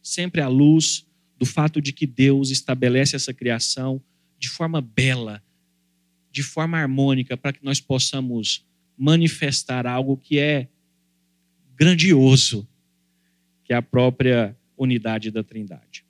[0.02, 1.06] sempre à luz
[1.38, 4.02] do fato de que Deus estabelece essa criação
[4.38, 5.42] de forma bela,
[6.32, 8.66] de forma harmônica, para que nós possamos
[8.98, 10.68] manifestar algo que é
[11.76, 12.68] grandioso,
[13.64, 16.06] que é a própria unidade da Trindade.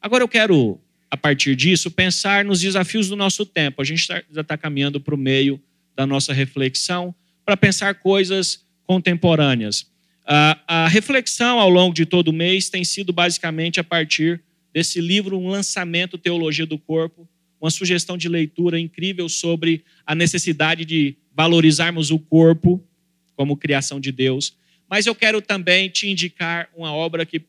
[0.00, 0.80] Agora eu quero,
[1.10, 3.80] a partir disso, pensar nos desafios do nosso tempo.
[3.80, 5.60] A gente tá, já está caminhando para o meio
[5.94, 9.90] da nossa reflexão para pensar coisas contemporâneas.
[10.26, 15.00] A, a reflexão ao longo de todo o mês tem sido basicamente a partir desse
[15.00, 17.28] livro, um lançamento Teologia do Corpo,
[17.60, 22.82] uma sugestão de leitura incrível sobre a necessidade de valorizarmos o corpo
[23.36, 24.56] como criação de Deus.
[24.88, 27.42] Mas eu quero também te indicar uma obra que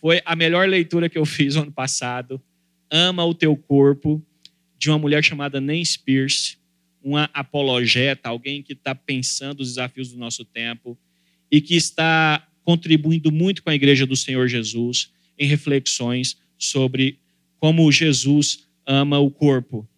[0.00, 2.40] foi a melhor leitura que eu fiz ano passado,
[2.90, 4.20] Ama o Teu Corpo,
[4.78, 6.56] de uma mulher chamada Nancy Pierce,
[7.02, 10.98] uma apologeta, alguém que está pensando os desafios do nosso tempo
[11.50, 17.18] e que está contribuindo muito com a igreja do Senhor Jesus em reflexões sobre
[17.58, 19.88] como Jesus ama o corpo.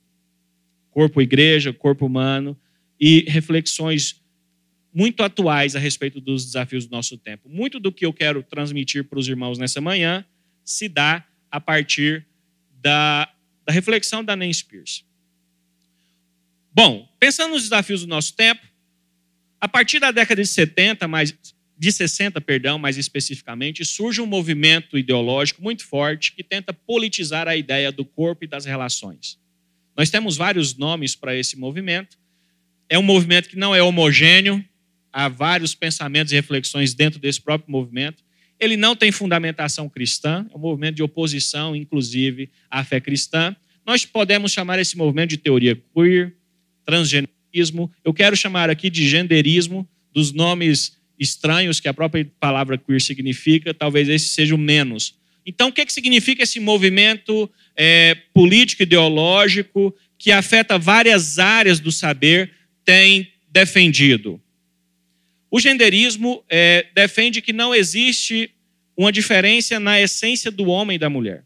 [0.91, 2.57] Corpo igreja, corpo humano
[3.01, 4.21] e reflexões
[4.93, 7.49] muito atuais a respeito dos desafios do nosso tempo.
[7.49, 10.25] Muito do que eu quero transmitir para os irmãos nessa manhã
[10.65, 12.27] se dá a partir
[12.81, 13.29] da,
[13.65, 15.05] da reflexão da Nancy Pierce.
[16.75, 18.63] Bom, pensando nos desafios do nosso tempo,
[19.63, 21.33] a partir da década de 70, mais
[21.79, 27.55] de 60, perdão, mais especificamente, surge um movimento ideológico muito forte que tenta politizar a
[27.55, 29.39] ideia do corpo e das relações.
[29.97, 32.19] Nós temos vários nomes para esse movimento.
[32.89, 34.65] É um movimento que não é homogêneo,
[35.13, 38.25] há vários pensamentos e reflexões dentro desse próprio movimento.
[38.59, 43.55] Ele não tem fundamentação cristã, é um movimento de oposição, inclusive, à fé cristã.
[43.87, 46.35] Nós podemos chamar esse movimento de teoria queer,
[48.05, 53.73] Eu quero chamar aqui de genderismo, dos nomes estranhos que a própria palavra queer significa,
[53.73, 55.15] talvez esse seja o menos.
[55.45, 61.91] Então, o que, que significa esse movimento é, político ideológico que afeta várias áreas do
[61.91, 62.53] saber
[62.85, 64.41] tem defendido?
[65.51, 68.51] O genderismo é, defende que não existe
[68.97, 71.45] uma diferença na essência do homem e da mulher.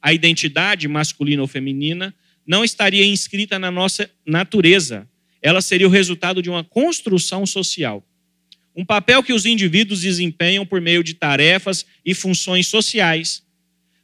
[0.00, 2.14] A identidade masculina ou feminina
[2.46, 5.08] não estaria inscrita na nossa natureza.
[5.46, 8.04] Ela seria o resultado de uma construção social.
[8.74, 13.44] Um papel que os indivíduos desempenham por meio de tarefas e funções sociais.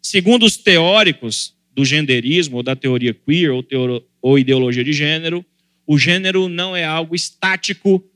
[0.00, 5.44] Segundo os teóricos do genderismo, ou da teoria queer, ou, teoro, ou ideologia de gênero,
[5.84, 8.08] o gênero não é algo estático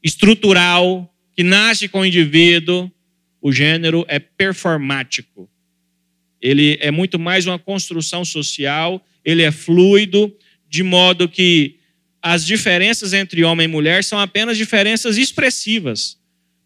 [0.00, 2.88] estrutural, que nasce com o indivíduo,
[3.42, 5.50] o gênero é performático.
[6.40, 10.32] Ele é muito mais uma construção social, ele é fluido,
[10.68, 11.79] de modo que
[12.22, 16.18] as diferenças entre homem e mulher são apenas diferenças expressivas,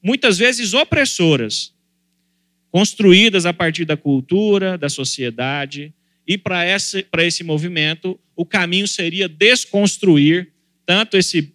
[0.03, 1.73] muitas vezes opressoras,
[2.71, 5.95] construídas a partir da cultura, da sociedade.
[6.27, 10.53] E para esse, esse movimento, o caminho seria desconstruir
[10.85, 11.55] tanto esse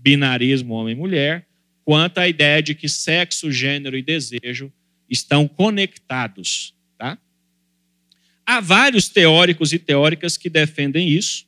[0.00, 1.46] binarismo homem-mulher,
[1.84, 4.72] quanto à ideia de que sexo, gênero e desejo
[5.08, 6.74] estão conectados.
[6.98, 7.18] Tá?
[8.44, 11.46] Há vários teóricos e teóricas que defendem isso.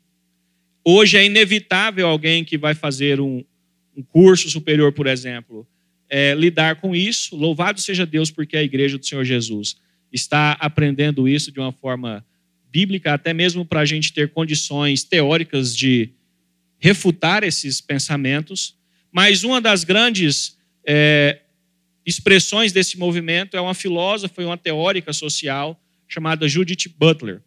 [0.90, 3.44] Hoje é inevitável alguém que vai fazer um,
[3.94, 5.68] um curso superior, por exemplo,
[6.08, 7.36] é, lidar com isso.
[7.36, 9.76] Louvado seja Deus, porque a igreja do Senhor Jesus
[10.10, 12.24] está aprendendo isso de uma forma
[12.70, 16.08] bíblica, até mesmo para a gente ter condições teóricas de
[16.78, 18.74] refutar esses pensamentos,
[19.12, 21.40] mas uma das grandes é,
[22.06, 27.42] expressões desse movimento é uma filósofa e uma teórica social chamada Judith Butler.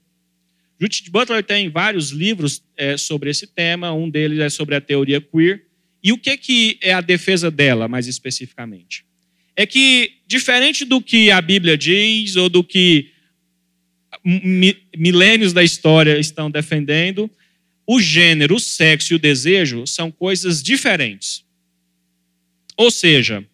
[0.82, 5.22] Judith Butler tem vários livros é, sobre esse tema, um deles é sobre a teoria
[5.22, 5.64] queer.
[6.04, 9.06] E o que, que é a defesa dela, mais especificamente?
[9.56, 13.12] É que, diferente do que a Bíblia diz, ou do que
[14.98, 17.30] milênios da história estão defendendo,
[17.86, 21.46] o gênero, o sexo e o desejo são coisas diferentes.
[22.76, 23.46] Ou seja,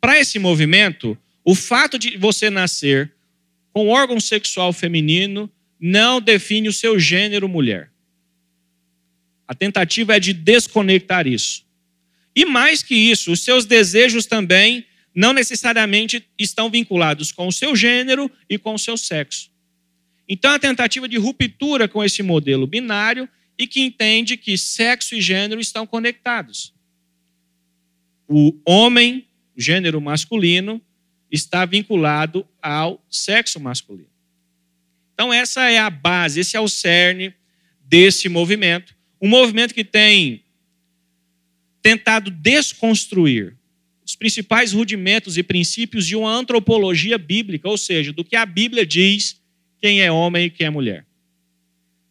[0.00, 3.12] para esse movimento, o fato de você nascer
[3.72, 7.90] com órgão sexual feminino não define o seu gênero mulher.
[9.46, 11.64] A tentativa é de desconectar isso.
[12.34, 14.84] E mais que isso, os seus desejos também
[15.14, 19.50] não necessariamente estão vinculados com o seu gênero e com o seu sexo.
[20.28, 25.20] Então, a tentativa de ruptura com esse modelo binário e que entende que sexo e
[25.20, 26.74] gênero estão conectados.
[28.28, 30.82] O homem, o gênero masculino,
[31.30, 34.15] está vinculado ao sexo masculino.
[35.16, 37.32] Então, essa é a base, esse é o cerne
[37.80, 38.94] desse movimento.
[39.18, 40.44] Um movimento que tem
[41.80, 43.56] tentado desconstruir
[44.04, 48.84] os principais rudimentos e princípios de uma antropologia bíblica, ou seja, do que a Bíblia
[48.84, 49.40] diz
[49.80, 51.06] quem é homem e quem é mulher.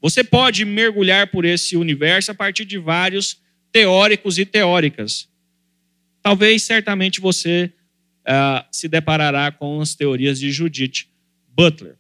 [0.02, 3.40] Você pode mergulhar por esse universo a partir de vários
[3.72, 5.30] teóricos e teóricas.
[6.24, 7.72] Talvez, certamente, você
[8.22, 11.06] uh, se deparará com as teorias de Judith
[11.48, 11.98] Butler.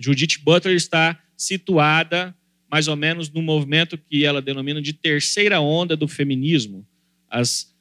[0.00, 2.34] Judith Butler está situada
[2.70, 6.86] mais ou menos no movimento que ela denomina de terceira onda do feminismo.
[7.28, 7.74] As,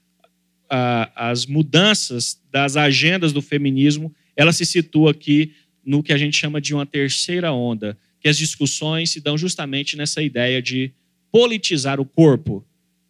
[0.66, 5.54] uh, as mudanças das agendas do feminismo, ela se situa aqui
[5.86, 9.96] no que a gente chama de uma terceira onda, que as discussões se dão justamente
[9.96, 10.92] nessa ideia de
[11.32, 12.66] politizar o corpo,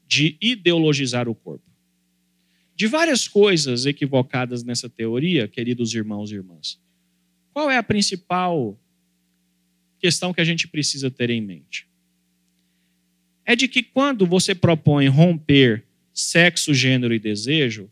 [0.05, 1.63] de ideologizar o corpo.
[2.75, 6.79] De várias coisas equivocadas nessa teoria, queridos irmãos e irmãs,
[7.53, 8.77] qual é a principal
[9.99, 11.87] questão que a gente precisa ter em mente?
[13.45, 15.83] É de que quando você propõe romper
[16.13, 17.89] sexo, gênero e desejo,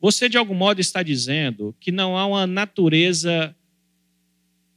[0.00, 3.54] você de algum modo está dizendo que não há uma natureza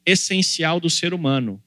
[0.05, 1.61] essencial do ser humano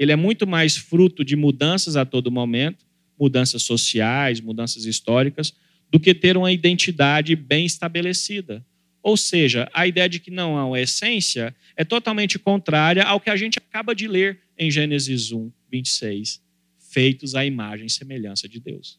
[0.00, 2.86] ele é muito mais fruto de mudanças a todo momento,
[3.18, 5.52] mudanças sociais, mudanças históricas,
[5.90, 8.64] do que ter uma identidade bem estabelecida.
[9.02, 13.30] Ou seja, a ideia de que não há uma essência é totalmente contrária ao que
[13.30, 16.42] a gente acaba de ler em Gênesis 1, 26.
[16.78, 18.98] feitos à imagem e semelhança de Deus.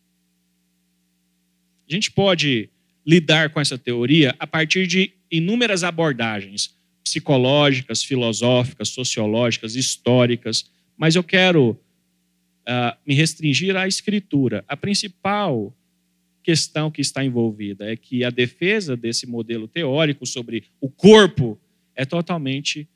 [1.89, 2.69] A gente pode
[3.05, 6.73] lidar com essa teoria a partir de inúmeras abordagens
[7.03, 10.65] psicológicas, filosóficas, sociológicas, históricas,
[10.97, 14.63] mas eu quero uh, me restringir à escritura.
[14.67, 15.75] A principal
[16.43, 21.59] questão que está envolvida é que a defesa desse modelo teórico sobre o corpo
[21.95, 22.87] é totalmente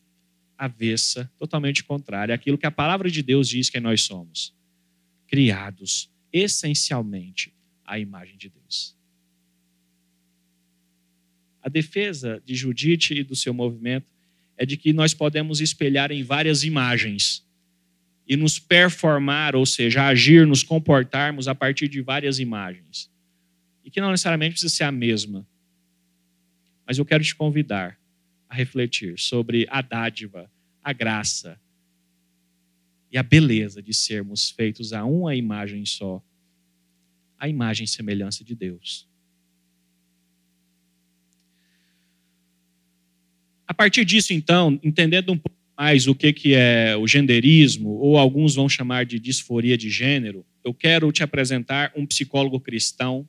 [0.58, 4.54] avessa, totalmente contrária àquilo que a palavra de Deus diz que nós somos.
[5.28, 7.54] Criados essencialmente
[7.86, 8.96] à imagem de Deus.
[11.62, 14.08] A defesa de Judite e do seu movimento
[14.58, 17.46] é de que nós podemos espelhar em várias imagens
[18.28, 23.10] e nos performar, ou seja, agir, nos comportarmos a partir de várias imagens.
[23.86, 25.48] E que não necessariamente precisa ser a mesma.
[26.86, 27.98] Mas eu quero te convidar
[28.50, 30.52] a refletir sobre a dádiva,
[30.84, 31.58] a graça
[33.12, 36.22] e a beleza de sermos feitos a uma imagem só
[37.38, 39.08] a imagem e semelhança de Deus.
[43.68, 48.56] A partir disso, então, entendendo um pouco mais o que, é o genderismo, ou alguns
[48.56, 53.28] vão chamar de disforia de gênero, eu quero te apresentar um psicólogo cristão.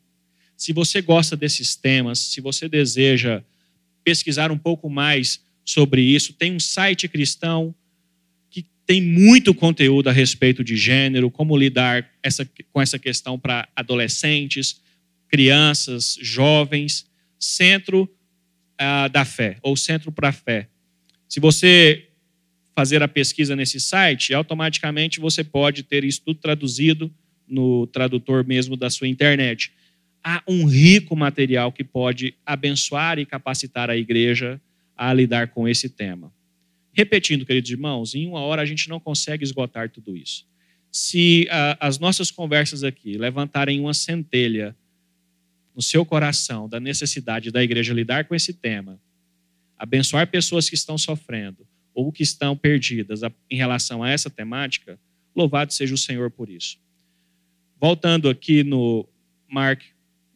[0.56, 3.42] Se você gosta desses temas, se você deseja
[4.02, 7.74] pesquisar um pouco mais sobre isso, tem um site cristão
[8.50, 13.68] que tem muito conteúdo a respeito de gênero, como lidar essa, com essa questão para
[13.76, 14.80] adolescentes,
[15.28, 17.06] crianças, jovens.
[17.38, 18.08] Centro
[18.80, 20.68] uh, da Fé, ou Centro para a Fé.
[21.28, 22.08] Se você
[22.74, 27.10] fazer a pesquisa nesse site, automaticamente você pode ter isso tudo traduzido
[27.48, 29.72] no tradutor mesmo da sua internet.
[30.28, 34.60] Há um rico material que pode abençoar e capacitar a igreja
[34.96, 36.34] a lidar com esse tema.
[36.92, 40.44] Repetindo, queridos irmãos, em uma hora a gente não consegue esgotar tudo isso.
[40.90, 44.76] Se uh, as nossas conversas aqui levantarem uma centelha
[45.72, 49.00] no seu coração da necessidade da igreja lidar com esse tema,
[49.78, 51.64] abençoar pessoas que estão sofrendo,
[51.94, 54.98] ou que estão perdidas em relação a essa temática,
[55.36, 56.78] louvado seja o Senhor por isso.
[57.80, 59.08] Voltando aqui no
[59.48, 59.82] Mark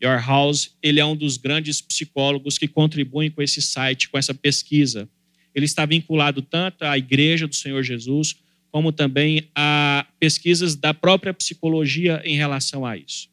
[0.02, 5.08] House, ele é um dos grandes psicólogos que contribuem com esse site, com essa pesquisa.
[5.54, 8.36] Ele está vinculado tanto à Igreja do Senhor Jesus,
[8.70, 13.28] como também a pesquisas da própria psicologia em relação a isso.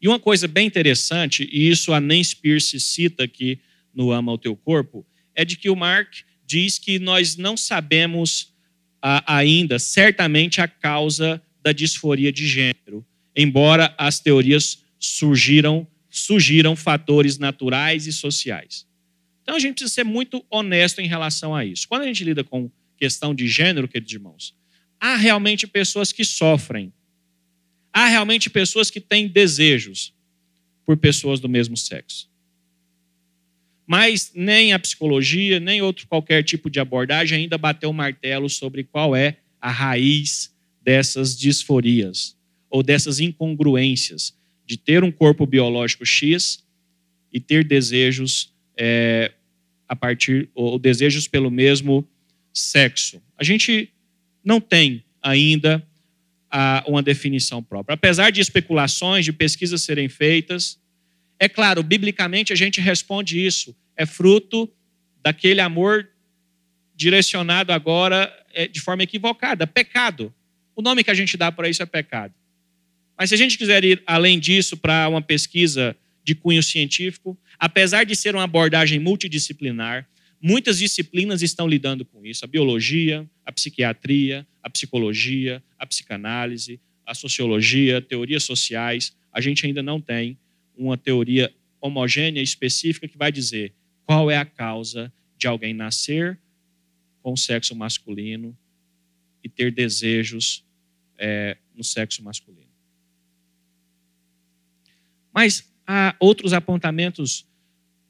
[0.00, 3.58] E uma coisa bem interessante, e isso a Nancy Pierce cita aqui
[3.94, 6.12] no Ama o Teu Corpo, é de que o Mark
[6.46, 8.52] diz que nós não sabemos
[9.26, 13.04] ainda certamente a causa da disforia de gênero,
[13.36, 18.86] embora as teorias surgiram, surgiram fatores naturais e sociais.
[19.42, 21.86] Então a gente precisa ser muito honesto em relação a isso.
[21.86, 24.54] Quando a gente lida com questão de gênero, queridos irmãos,
[24.98, 26.92] há realmente pessoas que sofrem.
[27.92, 30.14] Há realmente pessoas que têm desejos
[30.84, 32.30] por pessoas do mesmo sexo.
[33.86, 38.82] Mas nem a psicologia, nem outro qualquer tipo de abordagem ainda bateu o martelo sobre
[38.82, 42.36] qual é a raiz dessas disforias
[42.70, 44.34] ou dessas incongruências
[44.66, 46.64] de ter um corpo biológico X
[47.32, 49.32] e ter desejos é,
[49.88, 52.06] a partir ou desejos pelo mesmo
[52.52, 53.20] sexo.
[53.36, 53.90] A gente
[54.44, 55.86] não tem ainda
[56.50, 57.94] a, uma definição própria.
[57.94, 60.78] Apesar de especulações, de pesquisas serem feitas,
[61.38, 63.76] é claro, biblicamente a gente responde isso.
[63.96, 64.70] É fruto
[65.22, 66.08] daquele amor
[66.94, 69.66] direcionado agora é, de forma equivocada.
[69.66, 70.32] Pecado.
[70.76, 72.32] O nome que a gente dá para isso é pecado.
[73.16, 78.04] Mas se a gente quiser ir além disso para uma pesquisa de cunho científico, apesar
[78.04, 80.08] de ser uma abordagem multidisciplinar,
[80.40, 87.14] muitas disciplinas estão lidando com isso: a biologia, a psiquiatria, a psicologia, a psicanálise, a
[87.14, 89.14] sociologia, teorias sociais.
[89.32, 90.38] A gente ainda não tem
[90.76, 93.72] uma teoria homogênea específica que vai dizer
[94.04, 96.38] qual é a causa de alguém nascer
[97.22, 98.56] com sexo masculino
[99.42, 100.64] e ter desejos
[101.18, 102.63] é, no sexo masculino.
[105.34, 107.46] Mas há outros apontamentos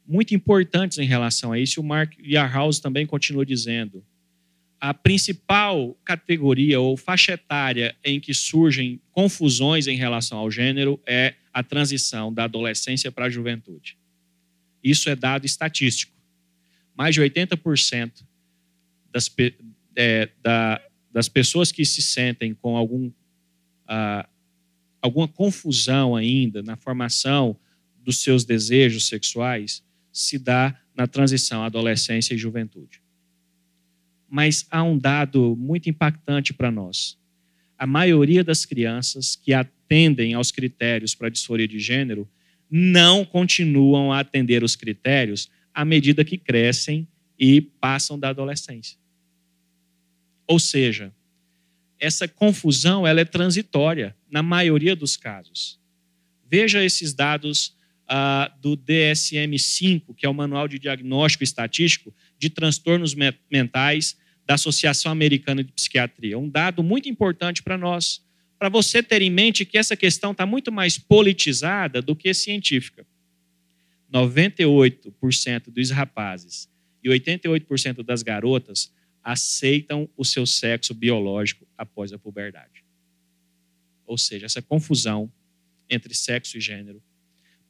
[0.06, 1.80] muito importantes em relação a isso.
[1.80, 4.04] O Mark Yarhouse também continua dizendo:
[4.78, 11.34] a principal categoria ou faixa etária em que surgem confusões em relação ao gênero é
[11.52, 13.96] a transição da adolescência para a juventude.
[14.82, 16.12] Isso é dado estatístico.
[16.94, 18.24] Mais de 80%
[19.10, 19.34] das,
[19.96, 23.10] é, da, das pessoas que se sentem com algum,
[23.88, 24.28] ah,
[25.04, 27.54] alguma confusão ainda na formação
[28.02, 33.02] dos seus desejos sexuais se dá na transição adolescência e juventude.
[34.26, 37.18] Mas há um dado muito impactante para nós.
[37.76, 42.26] a maioria das crianças que atendem aos critérios para disforia de gênero
[42.70, 47.06] não continuam a atender os critérios à medida que crescem
[47.38, 48.96] e passam da adolescência.
[50.46, 51.12] Ou seja,
[51.98, 55.78] essa confusão ela é transitória na maioria dos casos.
[56.48, 57.74] Veja esses dados
[58.04, 63.14] uh, do DSM-5, que é o Manual de Diagnóstico Estatístico de Transtornos
[63.50, 64.16] Mentais
[64.46, 66.38] da Associação Americana de Psiquiatria.
[66.38, 68.22] Um dado muito importante para nós,
[68.58, 73.06] para você ter em mente que essa questão está muito mais politizada do que científica.
[74.12, 76.68] 98% dos rapazes
[77.02, 78.92] e 88% das garotas
[79.24, 82.84] aceitam o seu sexo biológico após a puberdade.
[84.06, 85.32] Ou seja, essa confusão
[85.88, 87.02] entre sexo e gênero,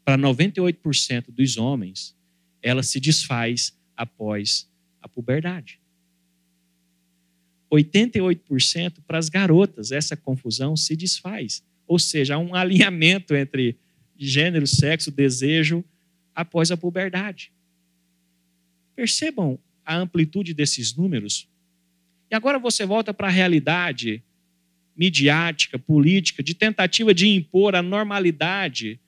[0.05, 2.15] para 98% dos homens,
[2.61, 4.69] ela se desfaz após
[5.01, 5.81] a puberdade.
[7.73, 11.63] 88% para as garotas, essa confusão se desfaz.
[11.87, 13.77] Ou seja, há um alinhamento entre
[14.17, 15.85] gênero, sexo, desejo
[16.35, 17.53] após a puberdade.
[18.95, 21.49] Percebam a amplitude desses números.
[22.31, 24.23] E agora você volta para a realidade
[24.97, 29.01] midiática, política, de tentativa de impor a normalidade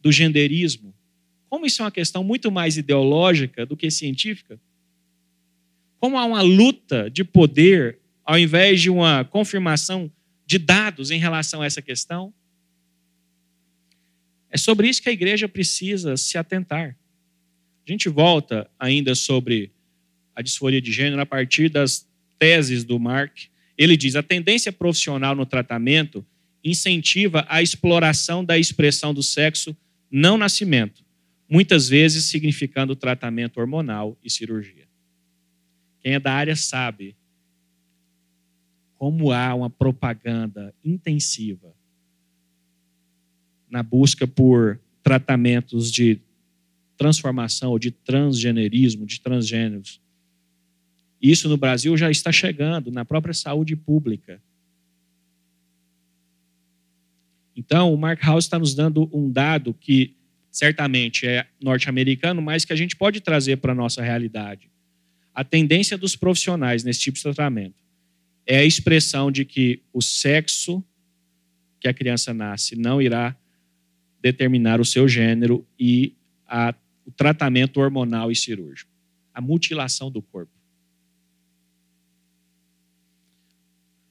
[0.00, 0.94] do genderismo.
[1.48, 4.60] Como isso é uma questão muito mais ideológica do que científica?
[5.98, 10.10] Como há uma luta de poder ao invés de uma confirmação
[10.44, 12.32] de dados em relação a essa questão?
[14.50, 16.96] É sobre isso que a igreja precisa se atentar.
[17.86, 19.70] A gente volta ainda sobre
[20.38, 22.06] a disforia de gênero a partir das
[22.38, 23.36] teses do Mark.
[23.76, 26.24] Ele diz: a tendência profissional no tratamento
[26.62, 29.76] incentiva a exploração da expressão do sexo
[30.08, 31.04] não nascimento,
[31.50, 34.86] muitas vezes significando tratamento hormonal e cirurgia.
[36.00, 37.16] Quem é da área sabe
[38.96, 41.74] como há uma propaganda intensiva
[43.68, 46.20] na busca por tratamentos de
[46.96, 50.00] transformação ou de transgenerismo, de transgêneros.
[51.20, 54.40] Isso no Brasil já está chegando na própria saúde pública.
[57.56, 60.14] Então, o Mark House está nos dando um dado que
[60.50, 64.70] certamente é norte-americano, mas que a gente pode trazer para a nossa realidade.
[65.34, 67.82] A tendência dos profissionais nesse tipo de tratamento
[68.46, 70.82] é a expressão de que o sexo
[71.80, 73.36] que a criança nasce não irá
[74.20, 76.14] determinar o seu gênero e
[76.46, 76.74] a,
[77.06, 78.90] o tratamento hormonal e cirúrgico,
[79.32, 80.57] a mutilação do corpo.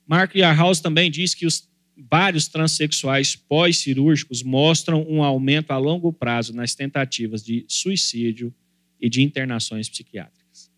[0.07, 6.53] Mark Yarhouse também diz que os vários transexuais pós-cirúrgicos mostram um aumento a longo prazo
[6.53, 8.53] nas tentativas de suicídio
[9.01, 10.71] e de internações psiquiátricas.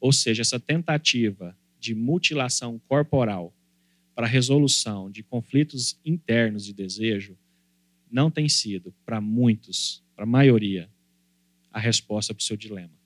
[0.00, 3.54] Ou seja, essa tentativa de mutilação corporal
[4.14, 7.36] para resolução de conflitos internos de desejo
[8.10, 10.90] não tem sido, para muitos, para a maioria,
[11.70, 12.97] a resposta para o seu dilema.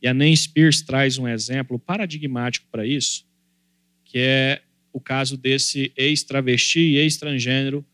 [0.00, 3.26] E a Nancy Spears traz um exemplo paradigmático para isso,
[4.04, 7.84] que é o caso desse ex-travesti e ex-transgênero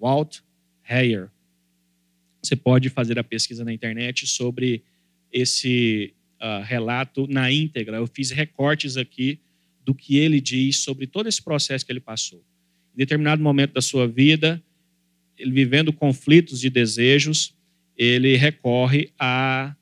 [0.00, 0.38] Walt
[0.88, 1.30] Heyer.
[2.42, 4.82] Você pode fazer a pesquisa na internet sobre
[5.32, 7.98] esse uh, relato na íntegra.
[7.98, 9.38] Eu fiz recortes aqui
[9.84, 12.44] do que ele diz sobre todo esse processo que ele passou.
[12.94, 14.62] Em determinado momento da sua vida,
[15.38, 17.54] ele vivendo conflitos de desejos,
[17.96, 19.74] ele recorre à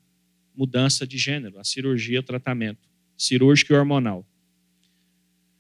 [0.61, 2.87] mudança de gênero, à cirurgia, tratamento
[3.17, 4.27] cirúrgico e hormonal.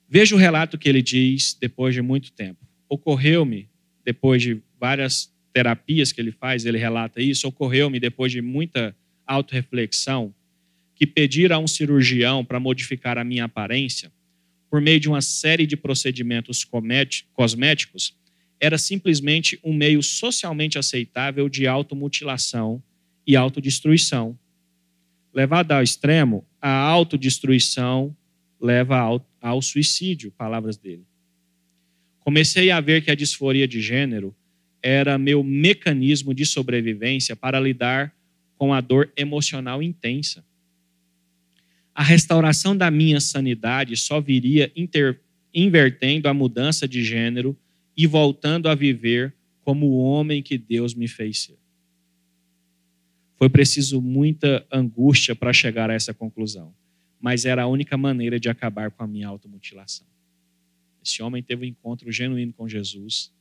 [0.06, 2.66] Veja o relato que ele diz depois de muito tempo.
[2.86, 3.66] Ocorreu-me,
[4.04, 8.94] depois de várias terapias que ele faz, ele relata isso, ocorreu-me depois de muita
[9.26, 10.34] autorreflexão,
[10.94, 14.12] que pedir a um cirurgião para modificar a minha aparência,
[14.68, 16.62] por meio de uma série de procedimentos
[17.32, 18.14] cosméticos,
[18.60, 22.82] era simplesmente um meio socialmente aceitável de automutilação
[23.26, 24.38] e autodestruição.
[25.32, 28.16] Levada ao extremo, a autodestruição
[28.60, 31.04] leva ao, ao suicídio, palavras dele.
[32.20, 34.34] Comecei a ver que a disforia de gênero
[34.82, 38.14] era meu mecanismo de sobrevivência para lidar
[38.56, 40.44] com a dor emocional intensa
[42.00, 45.20] a restauração da minha sanidade só viria inter,
[45.52, 47.54] invertendo a mudança de gênero
[47.94, 51.58] e voltando a viver como o homem que Deus me fez ser.
[53.40, 56.74] Foi preciso muita angústia para chegar a essa conclusão,
[57.18, 60.06] mas era a única maneira de acabar com a minha automutilação.
[61.02, 63.32] Esse homem teve um encontro genuíno com Jesus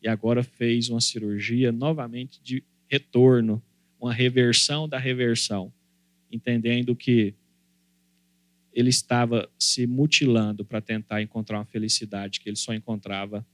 [0.00, 3.60] e agora fez uma cirurgia novamente de retorno,
[3.98, 5.72] uma reversão da reversão,
[6.30, 7.34] entendendo que
[8.72, 13.44] ele estava se mutilando para tentar encontrar uma felicidade que ele só encontrava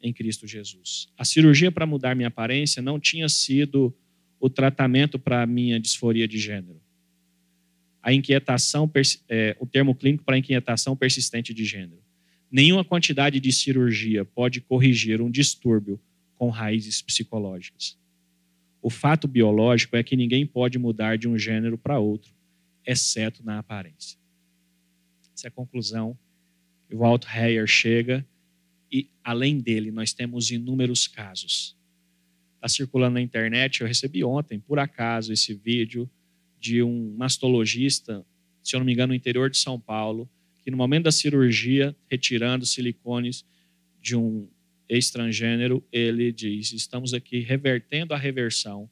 [0.00, 1.12] em Cristo Jesus.
[1.18, 3.94] A cirurgia para mudar minha aparência não tinha sido
[4.40, 6.80] o tratamento para a minha disforia de gênero.
[8.02, 8.90] A inquietação,
[9.28, 12.02] é, o termo clínico para inquietação persistente de gênero.
[12.50, 16.00] Nenhuma quantidade de cirurgia pode corrigir um distúrbio
[16.34, 17.98] com raízes psicológicas.
[18.82, 22.32] O fato biológico é que ninguém pode mudar de um gênero para outro,
[22.84, 24.18] exceto na aparência.
[25.34, 26.18] Essa é a conclusão
[26.92, 28.26] o Walt Heyer chega
[28.90, 31.76] e, além dele, nós temos inúmeros casos.
[32.60, 36.08] Está circulando na internet, eu recebi ontem, por acaso, esse vídeo
[36.58, 38.22] de um mastologista,
[38.62, 40.28] se eu não me engano, no interior de São Paulo,
[40.62, 43.46] que no momento da cirurgia, retirando silicones
[43.98, 44.46] de um
[44.90, 48.90] ex-transgênero, ele diz: estamos aqui revertendo a reversão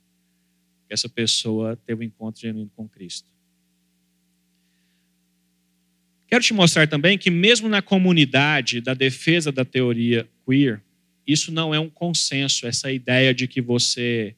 [0.86, 3.30] que essa pessoa teve um encontro genuíno com Cristo.
[6.26, 10.82] Quero te mostrar também que, mesmo na comunidade da defesa da teoria queer,
[11.28, 14.34] isso não é um consenso, essa ideia de que você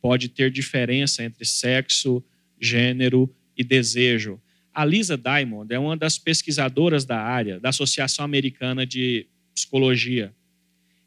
[0.00, 2.22] pode ter diferença entre sexo,
[2.60, 4.40] gênero e desejo.
[4.72, 10.32] A Lisa Diamond é uma das pesquisadoras da área, da Associação Americana de Psicologia.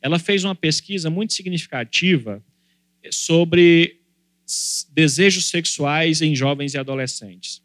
[0.02, 2.44] Ela fez uma pesquisa muito significativa
[3.10, 4.02] sobre
[4.92, 7.64] desejos sexuais em jovens e adolescentes.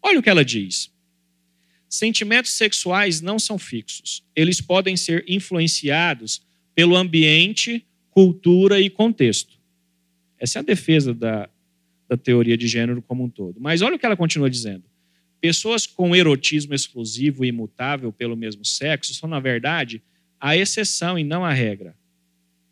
[0.00, 0.90] Olha o que ela diz.
[1.88, 4.24] Sentimentos sexuais não são fixos.
[4.34, 6.46] Eles podem ser influenciados
[6.76, 9.58] pelo ambiente, cultura e contexto.
[10.38, 11.48] Essa é a defesa da,
[12.06, 13.58] da teoria de gênero como um todo.
[13.58, 14.84] Mas olha o que ela continua dizendo.
[15.40, 20.02] Pessoas com erotismo exclusivo e imutável pelo mesmo sexo são, na verdade,
[20.38, 21.96] a exceção e não a regra.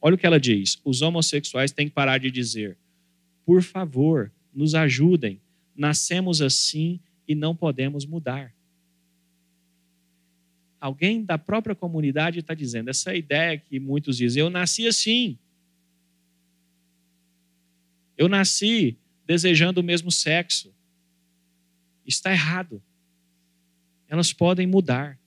[0.02, 0.78] Olha o que ela diz.
[0.84, 2.76] Os homossexuais têm que parar de dizer:
[3.46, 5.40] por favor, nos ajudem.
[5.74, 8.55] Nascemos assim e não podemos mudar
[10.85, 15.39] alguém da própria comunidade está dizendo essa ideia que muitos dizem, eu nasci assim.
[18.18, 20.74] Eu nasci desejando o mesmo sexo.
[22.05, 22.82] Está errado.
[24.07, 25.18] Elas podem mudar.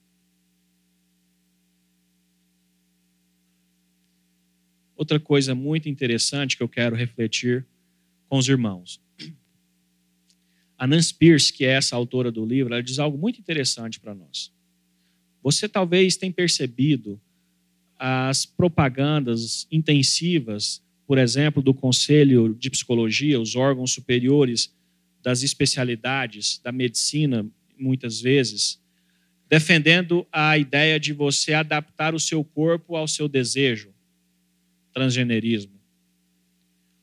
[4.94, 7.66] Outra coisa muito interessante que eu quero refletir
[8.28, 9.00] com os irmãos.
[10.78, 14.14] A Nancy Pierce, que é essa autora do livro, ela diz algo muito interessante para
[14.14, 14.56] nós.
[15.50, 17.18] Você talvez tenha percebido
[17.98, 24.70] as propagandas intensivas, por exemplo, do Conselho de Psicologia, os órgãos superiores
[25.22, 27.46] das especialidades da medicina,
[27.78, 28.78] muitas vezes,
[29.48, 33.88] defendendo a ideia de você adaptar o seu corpo ao seu desejo,
[34.92, 35.80] transgenerismo.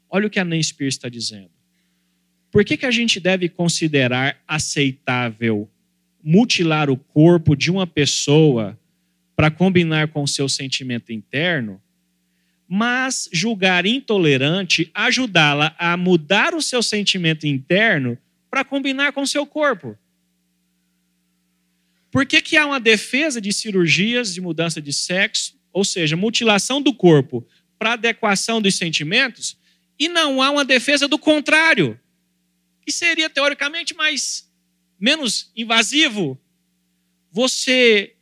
[0.08, 1.50] Olha o que a Nancy Pierce está dizendo.
[2.52, 5.68] Por que, que a gente deve considerar aceitável
[6.28, 8.76] mutilar o corpo de uma pessoa
[9.36, 11.80] para combinar com o seu sentimento interno,
[12.68, 18.18] mas julgar intolerante ajudá-la a mudar o seu sentimento interno
[18.50, 19.96] para combinar com o seu corpo.
[22.10, 26.82] Por que, que há uma defesa de cirurgias de mudança de sexo, ou seja, mutilação
[26.82, 27.46] do corpo
[27.78, 29.58] para adequação dos sentimentos,
[30.00, 32.00] e não há uma defesa do contrário,
[32.84, 34.45] que seria teoricamente mais
[35.00, 36.40] menos invasivo,
[37.32, 38.16] você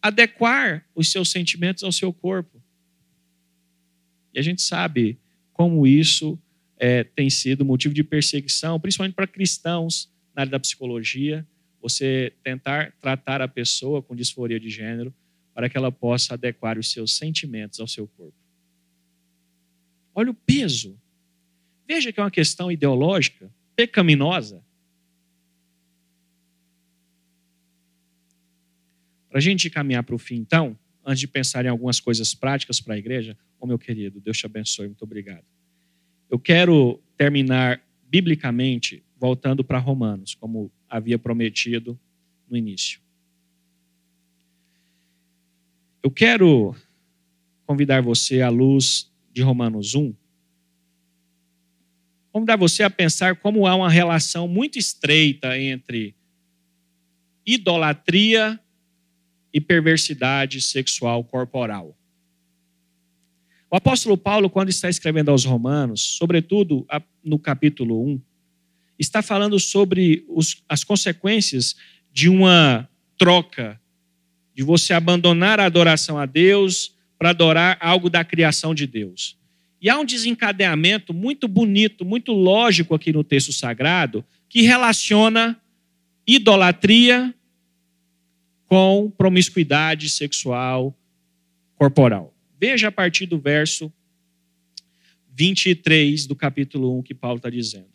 [0.00, 2.62] adequar os seus sentimentos ao seu corpo.
[4.32, 5.18] E a gente sabe
[5.52, 6.38] como isso
[6.78, 11.46] é, tem sido motivo de perseguição, principalmente para cristãos na área da psicologia,
[11.80, 15.14] você tentar tratar a pessoa com disforia de gênero
[15.54, 18.36] para que ela possa adequar os seus sentimentos ao seu corpo.
[20.14, 20.98] Olha o peso.
[21.88, 24.62] Veja que é uma questão ideológica, pecaminosa.
[29.36, 32.80] Para a gente caminhar para o fim, então, antes de pensar em algumas coisas práticas
[32.80, 35.44] para a igreja, oh, meu querido, Deus te abençoe, muito obrigado.
[36.30, 42.00] Eu quero terminar biblicamente voltando para Romanos, como havia prometido
[42.48, 42.98] no início.
[46.02, 46.74] Eu quero
[47.66, 50.14] convidar você à luz de Romanos 1,
[52.32, 56.16] convidar você a pensar como há uma relação muito estreita entre
[57.44, 58.58] idolatria
[59.56, 61.96] e perversidade sexual corporal.
[63.70, 66.86] O apóstolo Paulo, quando está escrevendo aos Romanos, sobretudo
[67.24, 68.20] no capítulo 1,
[68.98, 71.74] está falando sobre os, as consequências
[72.12, 72.86] de uma
[73.16, 73.80] troca,
[74.54, 79.38] de você abandonar a adoração a Deus para adorar algo da criação de Deus.
[79.80, 85.58] E há um desencadeamento muito bonito, muito lógico aqui no texto sagrado, que relaciona
[86.26, 87.34] idolatria
[88.66, 90.96] com promiscuidade sexual
[91.76, 92.34] corporal.
[92.58, 93.92] Veja a partir do verso
[95.34, 97.88] 23 do capítulo 1 que Paulo está dizendo.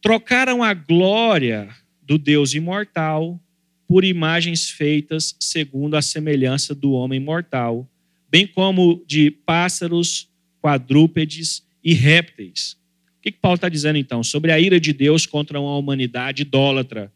[0.00, 1.68] Trocaram a glória
[2.02, 3.40] do Deus imortal
[3.88, 7.88] por imagens feitas segundo a semelhança do homem mortal,
[8.28, 10.28] bem como de pássaros,
[10.60, 12.76] quadrúpedes e répteis.
[13.18, 14.22] O que, que Paulo está dizendo então?
[14.22, 17.12] Sobre a ira de Deus contra uma humanidade idólatra,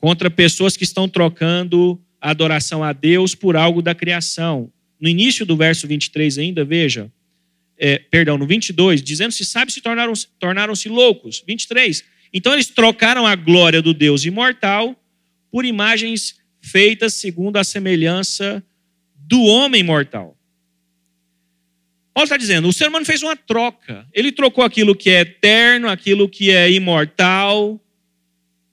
[0.00, 4.70] contra pessoas que estão trocando a adoração a Deus por algo da criação.
[5.00, 7.10] No início do verso 23 ainda, veja,
[7.78, 11.42] é, perdão, no 22, dizendo se sabe se tornaram-se tornaram loucos.
[11.46, 12.04] 23.
[12.32, 14.96] Então eles trocaram a glória do Deus imortal
[15.50, 18.62] por imagens feitas segundo a semelhança
[19.14, 20.36] do homem mortal.
[22.12, 24.04] Paulo está dizendo, o ser humano fez uma troca.
[24.12, 27.80] Ele trocou aquilo que é eterno, aquilo que é imortal,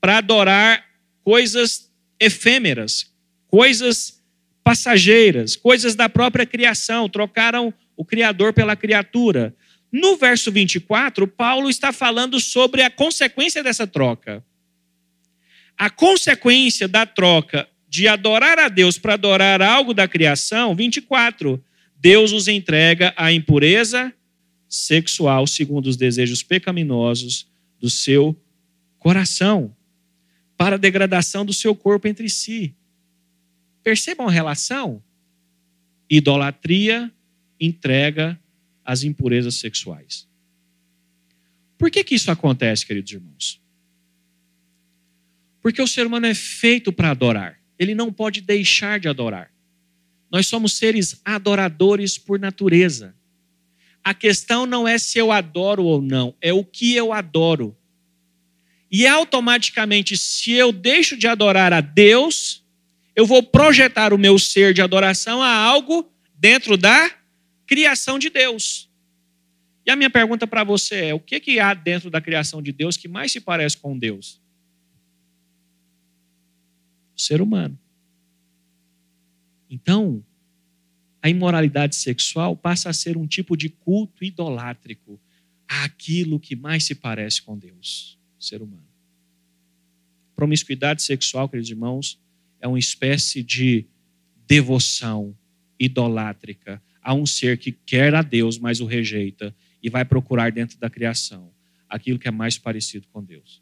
[0.01, 0.83] para adorar
[1.25, 3.11] coisas efêmeras,
[3.47, 4.23] coisas
[4.63, 7.09] passageiras, coisas da própria criação.
[7.09, 9.55] Trocaram o Criador pela criatura.
[9.91, 14.45] No verso 24, Paulo está falando sobre a consequência dessa troca.
[15.75, 21.61] A consequência da troca de adorar a Deus para adorar algo da criação, 24,
[21.97, 24.13] Deus os entrega à impureza
[24.69, 27.47] sexual segundo os desejos pecaminosos
[27.79, 28.35] do seu
[28.99, 29.74] coração,
[30.57, 32.73] para a degradação do seu corpo entre si.
[33.83, 35.03] Percebam a relação?
[36.09, 37.11] Idolatria
[37.59, 38.39] entrega
[38.83, 40.27] às impurezas sexuais.
[41.77, 43.61] Por que, que isso acontece, queridos irmãos?
[45.61, 47.59] Porque o ser humano é feito para adorar.
[47.77, 49.51] Ele não pode deixar de adorar.
[50.31, 53.15] Nós somos seres adoradores por natureza.
[54.03, 57.75] A questão não é se eu adoro ou não, é o que eu adoro.
[58.91, 62.63] E automaticamente, se eu deixo de adorar a Deus,
[63.15, 67.11] eu vou projetar o meu ser de adoração a algo dentro da
[67.65, 68.89] criação de Deus.
[69.85, 72.71] E a minha pergunta para você é: o que, que há dentro da criação de
[72.71, 74.41] Deus que mais se parece com Deus?
[77.15, 77.77] O ser humano.
[79.69, 80.23] Então,
[81.21, 85.19] a imoralidade sexual passa a ser um tipo de culto idolátrico
[85.67, 88.87] àquilo que mais se parece com Deus, ser humano.
[90.35, 92.19] Promiscuidade sexual, queridos irmãos,
[92.59, 93.85] é uma espécie de
[94.47, 95.35] devoção
[95.79, 100.79] idolátrica a um ser que quer a Deus, mas o rejeita e vai procurar dentro
[100.79, 101.51] da criação
[101.87, 103.61] aquilo que é mais parecido com Deus.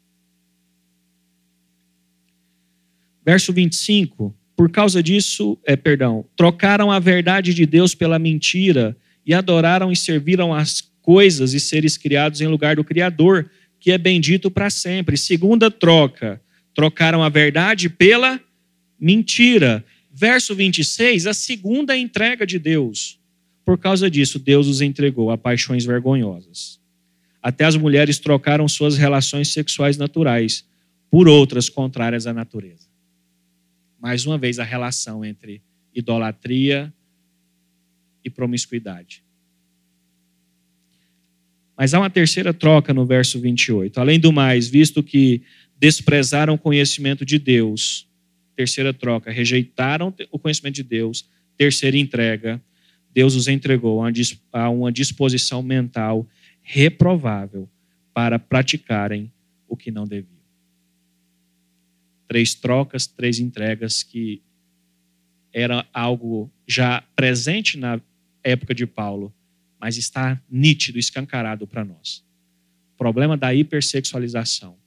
[3.24, 4.34] Verso 25.
[4.56, 8.96] Por causa disso, é, perdão, trocaram a verdade de Deus pela mentira
[9.26, 13.50] e adoraram e serviram as coisas e seres criados em lugar do Criador,
[13.84, 15.18] que é bendito para sempre.
[15.18, 16.40] Segunda troca,
[16.74, 18.40] trocaram a verdade pela
[18.98, 19.84] mentira.
[20.10, 23.20] Verso 26, a segunda entrega de Deus.
[23.62, 26.80] Por causa disso, Deus os entregou a paixões vergonhosas.
[27.42, 30.64] Até as mulheres trocaram suas relações sexuais naturais
[31.10, 32.88] por outras contrárias à natureza.
[34.00, 35.60] Mais uma vez, a relação entre
[35.94, 36.90] idolatria
[38.24, 39.22] e promiscuidade.
[41.76, 43.98] Mas há uma terceira troca no verso 28.
[43.98, 45.42] Além do mais, visto que
[45.78, 48.08] desprezaram o conhecimento de Deus,
[48.54, 52.62] terceira troca, rejeitaram o conhecimento de Deus, terceira entrega,
[53.12, 54.02] Deus os entregou
[54.52, 56.26] a uma disposição mental
[56.62, 57.68] reprovável
[58.12, 59.32] para praticarem
[59.68, 60.34] o que não deviam.
[62.26, 64.42] Três trocas, três entregas que
[65.52, 68.00] era algo já presente na
[68.42, 69.32] época de Paulo,
[69.84, 72.24] mas está nítido, escancarado para nós.
[72.94, 74.78] O problema da hipersexualização,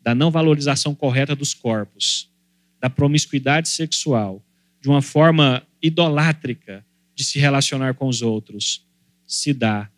[0.00, 2.30] da não valorização correta dos corpos,
[2.78, 4.40] da promiscuidade sexual,
[4.80, 8.86] de uma forma idolátrica, de se relacionar com os outros
[9.26, 9.90] se dá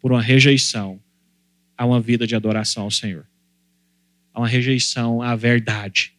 [0.00, 1.00] por uma rejeição
[1.78, 3.24] a uma vida de adoração ao Senhor,
[4.34, 6.12] a uma rejeição à verdade,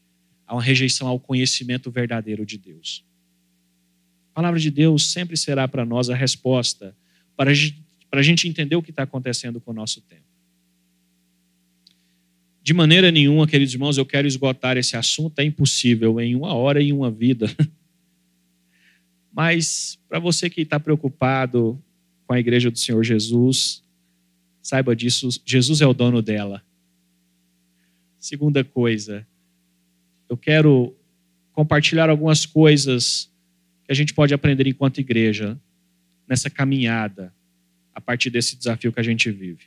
[0.45, 3.05] a uma rejeição ao conhecimento verdadeiro de Deus.
[4.31, 6.95] A palavra de Deus sempre será para nós a resposta
[7.37, 7.51] para
[8.19, 10.23] a gente entender o que está acontecendo com o nosso tempo.
[12.63, 16.81] De maneira nenhuma, queridos irmãos, eu quero esgotar esse assunto, é impossível em uma hora
[16.81, 17.49] e uma vida.
[19.31, 21.81] Mas para você que está preocupado
[22.25, 23.81] com a igreja do Senhor Jesus,
[24.61, 26.61] saiba disso, Jesus é o dono dela.
[28.19, 29.25] Segunda coisa,
[30.27, 30.93] eu quero
[31.53, 33.31] compartilhar algumas coisas
[33.85, 35.57] que a gente pode aprender enquanto igreja
[36.27, 37.33] nessa caminhada
[37.93, 39.65] a partir desse desafio que a gente vive.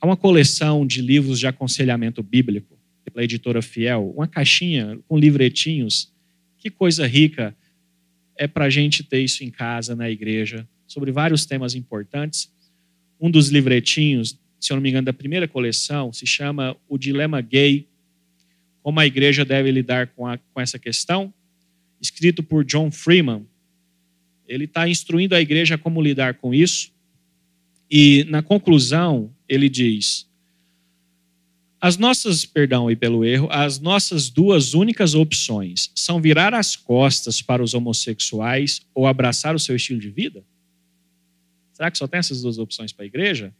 [0.00, 6.12] há uma coleção de livros de aconselhamento bíblico pela editora Fiel, uma caixinha com livretinhos.
[6.58, 7.54] Que coisa rica
[8.36, 12.50] é para a gente ter isso em casa, na igreja, sobre vários temas importantes.
[13.20, 17.40] Um dos livretinhos, se eu não me engano, da primeira coleção, se chama O Dilema
[17.40, 17.86] Gay:
[18.82, 21.32] Como a igreja deve lidar com, a, com essa questão,
[22.00, 23.46] escrito por John Freeman.
[24.46, 26.92] Ele está instruindo a igreja como lidar com isso.
[27.90, 30.26] E na conclusão, ele diz:
[31.84, 37.42] as nossas, perdão aí pelo erro, as nossas duas únicas opções são virar as costas
[37.42, 40.44] para os homossexuais ou abraçar o seu estilo de vida?
[41.72, 43.52] Será que só tem essas duas opções para a igreja?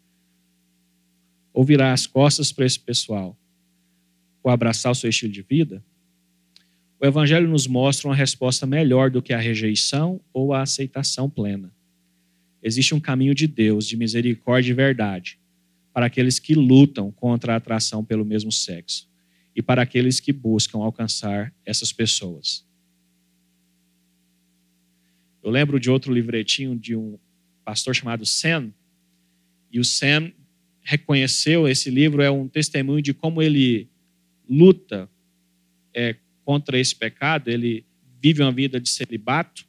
[1.52, 3.36] Ou virar as costas para esse pessoal?
[4.40, 5.84] Ou abraçar o seu estilo de vida?
[7.02, 11.74] O Evangelho nos mostra uma resposta melhor do que a rejeição ou a aceitação plena.
[12.62, 15.36] Existe um caminho de Deus, de misericórdia e verdade
[15.92, 19.10] para aqueles que lutam contra a atração pelo mesmo sexo
[19.54, 22.64] e para aqueles que buscam alcançar essas pessoas.
[25.42, 27.18] Eu lembro de outro livretinho de um
[27.64, 28.72] pastor chamado Sam,
[29.72, 30.32] e o Sam
[30.82, 33.88] reconheceu esse livro é um testemunho de como ele
[34.48, 35.10] luta
[35.92, 37.84] é, contra esse pecado, ele
[38.20, 39.64] vive uma vida de celibato,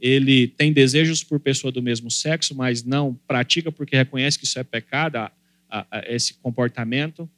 [0.00, 4.58] ele tem desejos por pessoa do mesmo sexo, mas não pratica porque reconhece que isso
[4.58, 5.32] é pecado, a,
[5.70, 7.28] a esse comportamento.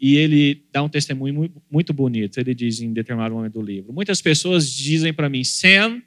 [0.00, 2.38] E ele dá um testemunho muito, muito bonito.
[2.38, 6.02] Ele diz em determinado momento do livro: Muitas pessoas dizem para mim, Sam,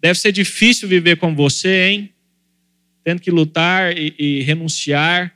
[0.00, 2.10] deve ser difícil viver com você, hein?
[3.04, 5.34] Tendo que lutar e, e renunciar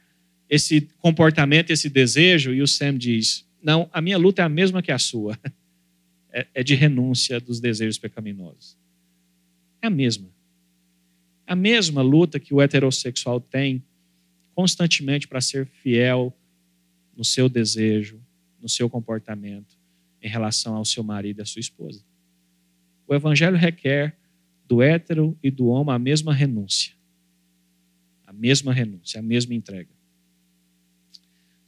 [0.48, 2.54] esse comportamento, esse desejo.
[2.54, 5.38] E o Sam diz: Não, a minha luta é a mesma que a sua.
[6.32, 8.76] É, é de renúncia dos desejos pecaminosos.
[9.80, 10.28] É a mesma.
[11.46, 13.82] A mesma luta que o heterossexual tem
[14.54, 16.36] constantemente para ser fiel
[17.16, 18.20] no seu desejo,
[18.60, 19.78] no seu comportamento
[20.20, 22.04] em relação ao seu marido e à sua esposa.
[23.06, 24.16] O evangelho requer
[24.66, 26.92] do hétero e do homem a mesma renúncia.
[28.26, 29.88] A mesma renúncia, a mesma entrega.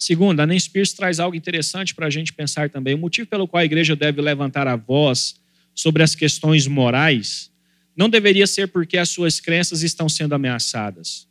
[0.00, 2.94] Segundo, a Nancy Pierce traz algo interessante para a gente pensar também.
[2.94, 5.38] O motivo pelo qual a igreja deve levantar a voz
[5.74, 7.52] sobre as questões morais
[7.94, 11.28] não deveria ser porque as suas crenças estão sendo ameaçadas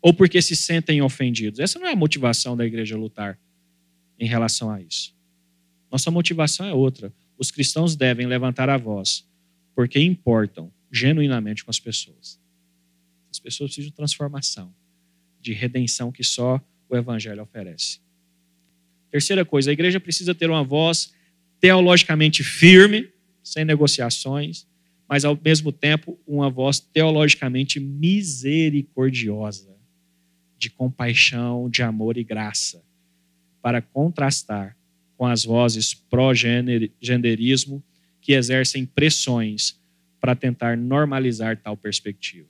[0.00, 1.58] ou porque se sentem ofendidos.
[1.58, 3.36] Essa não é a motivação da igreja lutar
[4.16, 5.12] em relação a isso.
[5.90, 7.12] Nossa motivação é outra.
[7.36, 9.26] Os cristãos devem levantar a voz
[9.74, 12.38] porque importam genuinamente com as pessoas.
[13.28, 14.72] As pessoas precisam de transformação,
[15.40, 18.03] de redenção que só o evangelho oferece.
[19.14, 21.14] Terceira coisa, a igreja precisa ter uma voz
[21.60, 23.08] teologicamente firme,
[23.44, 24.66] sem negociações,
[25.08, 29.72] mas ao mesmo tempo uma voz teologicamente misericordiosa
[30.58, 32.82] de compaixão, de amor e graça,
[33.62, 34.76] para contrastar
[35.16, 37.84] com as vozes pró-genderismo
[38.20, 39.80] que exercem pressões
[40.20, 42.48] para tentar normalizar tal perspectiva.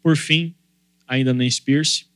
[0.00, 0.54] Por fim,
[1.04, 2.08] ainda no Spears,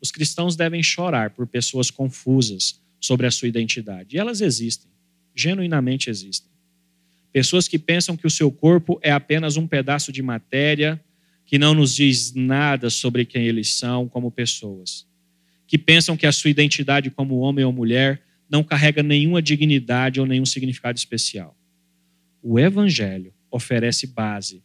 [0.00, 4.16] os cristãos devem chorar por pessoas confusas sobre a sua identidade.
[4.16, 4.90] E elas existem,
[5.34, 6.50] genuinamente existem.
[7.32, 11.02] Pessoas que pensam que o seu corpo é apenas um pedaço de matéria
[11.44, 15.06] que não nos diz nada sobre quem eles são como pessoas,
[15.66, 20.26] que pensam que a sua identidade como homem ou mulher não carrega nenhuma dignidade ou
[20.26, 21.56] nenhum significado especial.
[22.42, 24.62] O Evangelho oferece base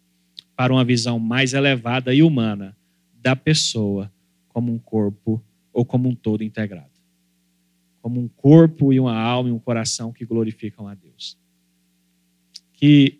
[0.55, 2.75] para uma visão mais elevada e humana
[3.13, 4.11] da pessoa
[4.55, 5.43] como um corpo
[5.73, 6.93] ou como um todo integrado.
[8.01, 11.37] Como um corpo e uma alma e um coração que glorificam a Deus.
[12.71, 13.19] Que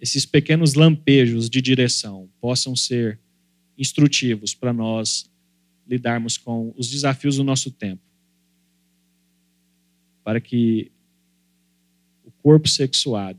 [0.00, 3.20] esses pequenos lampejos de direção possam ser
[3.78, 5.30] instrutivos para nós
[5.86, 8.02] lidarmos com os desafios do nosso tempo.
[10.24, 10.90] Para que
[12.24, 13.38] o corpo sexuado,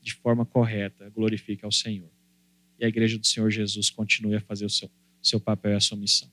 [0.00, 2.12] de forma correta, glorifique ao Senhor.
[2.78, 4.88] E a igreja do Senhor Jesus continue a fazer o seu,
[5.22, 6.28] seu papel e a sua missão.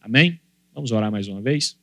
[0.00, 0.38] Amém?
[0.74, 1.78] Vamos orar mais uma vez?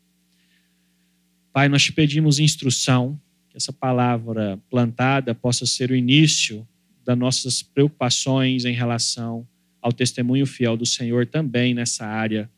[1.52, 3.20] Pai, nós te pedimos instrução
[3.50, 6.68] que essa palavra plantada possa ser o início
[7.04, 9.48] das nossas preocupações em relação
[9.82, 12.50] ao testemunho fiel do Senhor também nessa área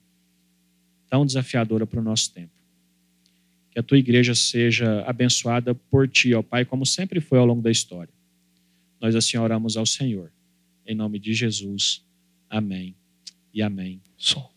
[1.09, 2.51] tão desafiadora para o nosso tempo.
[3.69, 7.61] Que a tua igreja seja abençoada por ti, ó Pai, como sempre foi ao longo
[7.61, 8.13] da história.
[8.99, 10.31] Nós assim oramos ao Senhor.
[10.85, 12.03] Em nome de Jesus.
[12.49, 12.95] Amém
[13.53, 14.01] e amém.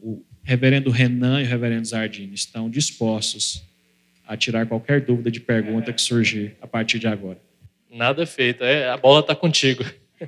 [0.01, 3.63] O reverendo Renan e o reverendo Zardini estão dispostos
[4.27, 7.39] a tirar qualquer dúvida de pergunta que surgir a partir de agora.
[7.91, 9.85] Nada feito, é, a bola está contigo.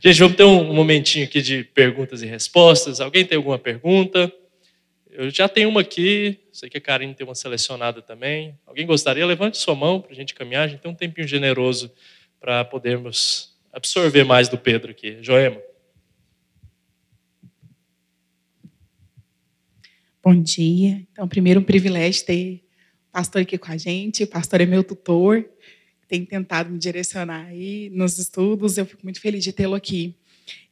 [0.00, 3.00] Gente, vamos ter um momentinho aqui de perguntas e respostas.
[3.00, 4.32] Alguém tem alguma pergunta?
[5.10, 8.54] Eu já tenho uma aqui, sei que a Karine tem uma selecionada também.
[8.66, 9.24] Alguém gostaria?
[9.24, 10.64] Levante sua mão para a gente caminhar.
[10.64, 11.90] A gente tem um tempinho generoso
[12.38, 15.18] para podermos absorver mais do Pedro aqui.
[15.22, 15.58] Joema.
[20.20, 21.06] Bom dia.
[21.12, 22.64] Então, primeiro, um privilégio ter
[23.08, 24.24] o pastor aqui com a gente.
[24.24, 25.48] O pastor é meu tutor,
[26.08, 28.76] tem tentado me direcionar aí nos estudos.
[28.76, 30.16] Eu fico muito feliz de tê-lo aqui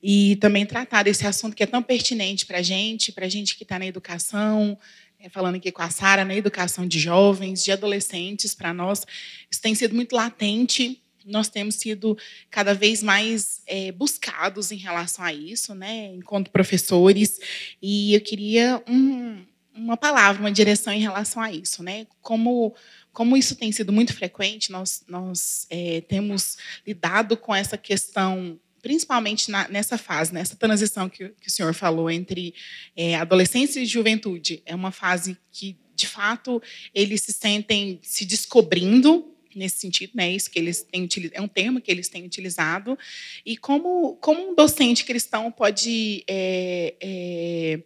[0.02, 3.56] e também tratar desse assunto que é tão pertinente para a gente, para a gente
[3.56, 4.76] que está na educação,
[5.20, 9.06] é, falando aqui com a Sara, na educação de jovens, de adolescentes, para nós,
[9.48, 11.00] isso tem sido muito latente.
[11.26, 12.16] Nós temos sido
[12.50, 17.38] cada vez mais é, buscados em relação a isso, né, enquanto professores.
[17.82, 22.06] E eu queria um, uma palavra, uma direção em relação a isso, né?
[22.22, 22.74] Como
[23.12, 29.50] como isso tem sido muito frequente, nós, nós é, temos lidado com essa questão principalmente
[29.50, 32.54] na, nessa fase, nessa transição que, que, o senhor falou entre
[32.94, 34.62] é, adolescência e juventude.
[34.64, 36.62] É uma fase que, de fato,
[36.94, 40.30] eles se sentem se descobrindo nesse sentido, né?
[40.30, 42.98] Isso que eles têm é um termo que eles têm utilizado
[43.44, 47.80] e como como um docente cristão pode é, é,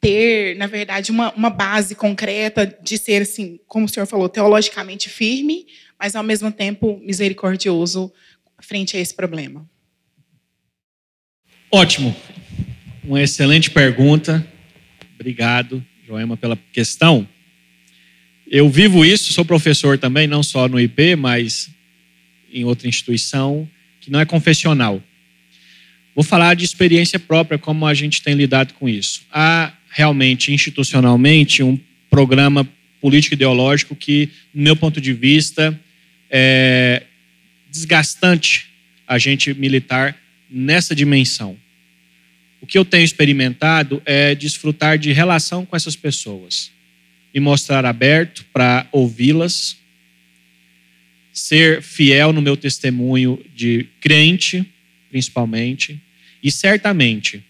[0.00, 5.08] ter, na verdade, uma, uma base concreta de ser assim, como o senhor falou, teologicamente
[5.08, 5.66] firme,
[5.98, 8.12] mas ao mesmo tempo misericordioso
[8.60, 9.68] frente a esse problema.
[11.72, 12.14] Ótimo.
[13.02, 14.46] Uma excelente pergunta.
[15.14, 17.26] Obrigado, Joema, pela questão.
[18.50, 21.70] Eu vivo isso, sou professor também, não só no IP, mas
[22.52, 23.68] em outra instituição
[24.00, 25.02] que não é confessional.
[26.14, 29.22] Vou falar de experiência própria, como a gente tem lidado com isso.
[29.32, 31.78] Há realmente, institucionalmente, um
[32.10, 32.68] programa
[33.00, 35.78] político-ideológico que, no meu ponto de vista,
[36.30, 37.02] é
[37.70, 38.66] desgastante
[39.06, 40.16] a gente militar
[40.48, 41.56] nessa dimensão.
[42.60, 46.70] O que eu tenho experimentado é desfrutar de relação com essas pessoas,
[47.34, 49.76] me mostrar aberto para ouvi-las,
[51.32, 54.64] ser fiel no meu testemunho de crente,
[55.10, 56.00] principalmente,
[56.40, 57.42] e certamente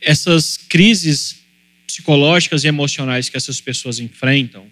[0.00, 1.44] essas crises
[1.86, 4.66] psicológicas e emocionais que essas pessoas enfrentam,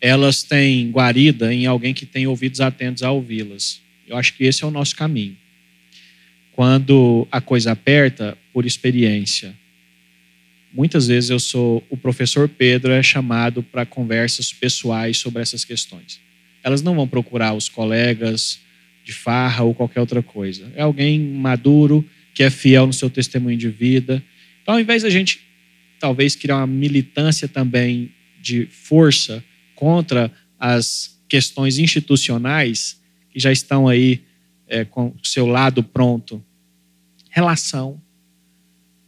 [0.00, 3.82] elas têm guarida em alguém que tem ouvidos atentos a ouvi-las.
[4.06, 5.36] Eu acho que esse é o nosso caminho
[6.58, 9.54] quando a coisa aperta, por experiência.
[10.72, 16.20] Muitas vezes eu sou o professor Pedro é chamado para conversas pessoais sobre essas questões.
[16.62, 18.60] Elas não vão procurar os colegas
[19.04, 20.70] de farra ou qualquer outra coisa.
[20.76, 22.04] É alguém maduro
[22.34, 24.22] que é fiel no seu testemunho de vida.
[24.62, 25.40] Então, ao invés da gente
[25.98, 29.42] talvez criar uma militância também de força
[29.74, 33.00] contra as questões institucionais
[33.30, 34.22] que já estão aí
[34.66, 36.44] é, com o seu lado pronto
[37.30, 38.00] Relação,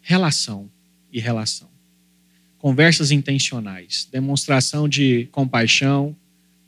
[0.01, 0.71] relação
[1.13, 1.69] e relação.
[2.59, 6.15] Conversas intencionais, demonstração de compaixão,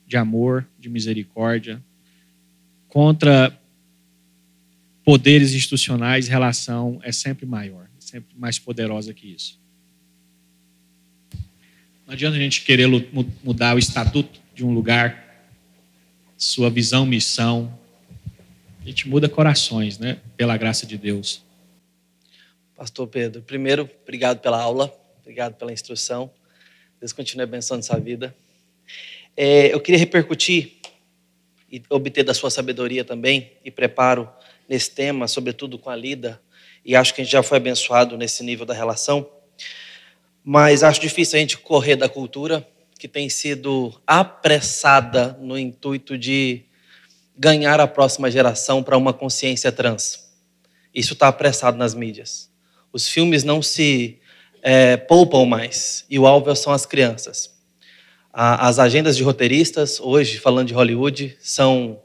[0.06, 1.82] de amor, de misericórdia.
[2.88, 3.58] Contra
[5.04, 9.60] poderes institucionais, relação é sempre maior, é sempre mais poderosa que isso.
[12.06, 12.86] Não adianta a gente querer
[13.42, 15.46] mudar o estatuto de um lugar,
[16.36, 17.78] sua visão, missão.
[18.82, 20.18] A gente muda corações, né?
[20.36, 21.42] Pela graça de Deus.
[22.82, 26.28] Pastor Pedro, primeiro, obrigado pela aula, obrigado pela instrução.
[26.98, 28.34] Deus continue abençoando sua vida.
[29.36, 30.78] É, eu queria repercutir
[31.70, 34.28] e obter da sua sabedoria também e preparo
[34.68, 36.42] nesse tema, sobretudo com a lida,
[36.84, 39.30] e acho que a gente já foi abençoado nesse nível da relação,
[40.42, 42.68] mas acho difícil a gente correr da cultura
[42.98, 46.62] que tem sido apressada no intuito de
[47.38, 50.28] ganhar a próxima geração para uma consciência trans.
[50.92, 52.50] Isso está apressado nas mídias.
[52.92, 54.18] Os filmes não se
[54.62, 57.50] é, poupam mais e o alvo são as crianças.
[58.32, 62.00] as agendas de roteiristas, hoje, falando de Hollywood, são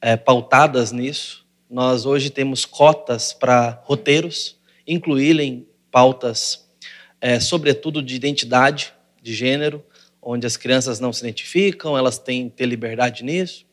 [0.00, 1.46] é, pautadas nisso.
[1.70, 6.68] Nós hoje temos cotas para roteiros incluírem pautas,
[7.20, 9.84] é, sobretudo de identidade, de gênero,
[10.20, 13.64] onde as crianças não se identificam, elas têm que ter liberdade nisso.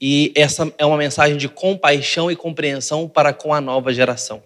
[0.00, 4.42] E essa é uma mensagem de compaixão e compreensão para com a nova geração.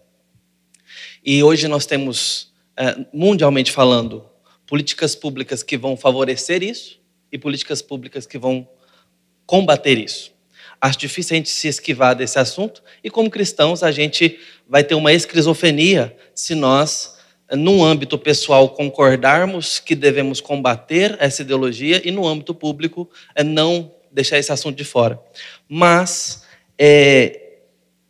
[1.24, 4.24] E hoje nós temos, é, mundialmente falando,
[4.66, 7.00] políticas públicas que vão favorecer isso
[7.30, 8.68] e políticas públicas que vão
[9.46, 10.32] combater isso.
[10.80, 14.96] Acho difícil a gente se esquivar desse assunto e, como cristãos, a gente vai ter
[14.96, 17.18] uma esquizofrenia se nós,
[17.52, 23.08] num âmbito pessoal, concordarmos que devemos combater essa ideologia e, no âmbito público,
[23.44, 25.20] não deixar esse assunto de fora.
[25.68, 26.42] Mas
[26.76, 27.58] é,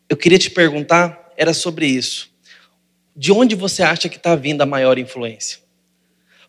[0.09, 2.32] eu queria te perguntar era sobre isso.
[3.15, 5.59] De onde você acha que está vindo a maior influência?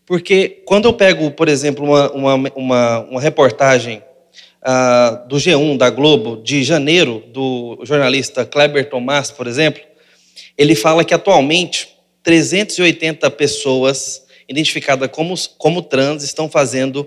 [0.05, 4.01] Porque quando eu pego, por exemplo, uma, uma, uma, uma reportagem
[4.61, 9.81] uh, do G1, da Globo, de janeiro, do jornalista Kleber Tomás, por exemplo,
[10.57, 11.89] ele fala que atualmente
[12.21, 17.01] 380 pessoas identificadas como, como trans estão fazendo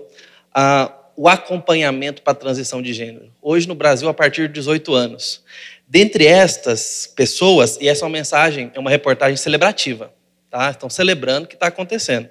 [0.55, 3.31] uh, o acompanhamento para a transição de gênero.
[3.41, 5.43] Hoje no Brasil, a partir de 18 anos.
[5.87, 10.13] Dentre estas pessoas, e essa é uma mensagem, é uma reportagem celebrativa,
[10.49, 10.69] tá?
[10.69, 12.29] Estão celebrando o que está acontecendo.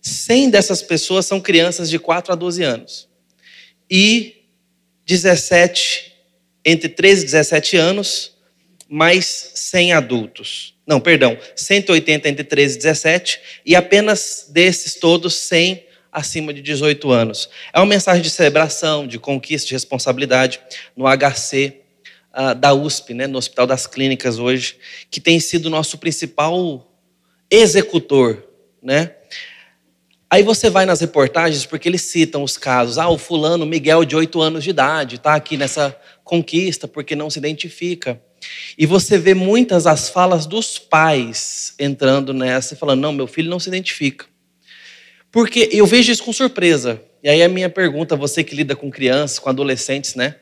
[0.00, 3.08] 100 dessas pessoas são crianças de 4 a 12 anos.
[3.88, 4.46] E
[5.06, 6.12] 17,
[6.64, 8.36] entre 13 e 17 anos,
[8.88, 10.74] mais 100 adultos.
[10.84, 17.12] Não, perdão, 180 entre 13 e 17, e apenas desses todos 100 acima de 18
[17.12, 17.48] anos.
[17.72, 20.60] É uma mensagem de celebração, de conquista, de responsabilidade
[20.96, 21.81] no HC
[22.32, 24.76] ah, da USP, né, no Hospital das Clínicas hoje,
[25.10, 26.90] que tem sido nosso principal
[27.50, 28.42] executor,
[28.82, 29.12] né?
[30.30, 32.96] Aí você vai nas reportagens porque eles citam os casos.
[32.96, 37.28] Ah, o fulano Miguel de 8 anos de idade está aqui nessa conquista porque não
[37.28, 38.18] se identifica.
[38.78, 43.50] E você vê muitas as falas dos pais entrando nessa e falando: não, meu filho
[43.50, 44.24] não se identifica.
[45.30, 47.02] Porque eu vejo isso com surpresa.
[47.22, 50.36] E aí a minha pergunta, você que lida com crianças, com adolescentes, né?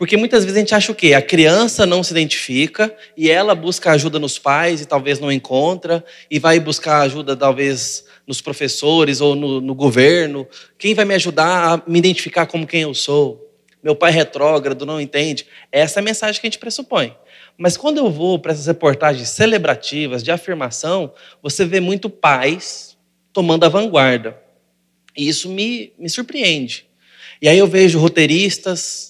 [0.00, 1.12] Porque muitas vezes a gente acha o quê?
[1.12, 6.02] A criança não se identifica e ela busca ajuda nos pais e talvez não encontra,
[6.30, 10.48] e vai buscar ajuda talvez nos professores ou no, no governo.
[10.78, 13.46] Quem vai me ajudar a me identificar como quem eu sou?
[13.82, 15.46] Meu pai é retrógrado, não entende.
[15.70, 17.14] Essa é a mensagem que a gente pressupõe.
[17.58, 22.96] Mas quando eu vou para essas reportagens celebrativas, de afirmação, você vê muito pais
[23.34, 24.34] tomando a vanguarda.
[25.14, 26.86] E isso me, me surpreende.
[27.42, 29.09] E aí eu vejo roteiristas,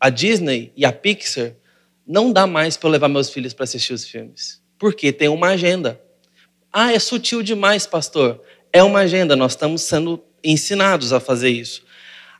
[0.00, 1.54] a Disney e a Pixar,
[2.06, 4.62] não dá mais para eu levar meus filhos para assistir os filmes.
[4.78, 6.00] Porque tem uma agenda.
[6.72, 8.40] Ah, é sutil demais, pastor.
[8.72, 11.82] É uma agenda, nós estamos sendo ensinados a fazer isso.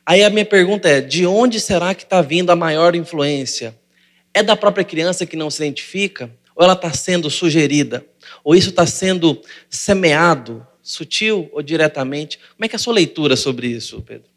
[0.05, 3.77] Aí a minha pergunta é: de onde será que está vindo a maior influência?
[4.33, 6.31] É da própria criança que não se identifica?
[6.55, 8.05] Ou ela está sendo sugerida?
[8.43, 12.37] Ou isso está sendo semeado, sutil ou diretamente?
[12.37, 14.29] Como é que é a sua leitura sobre isso, Pedro?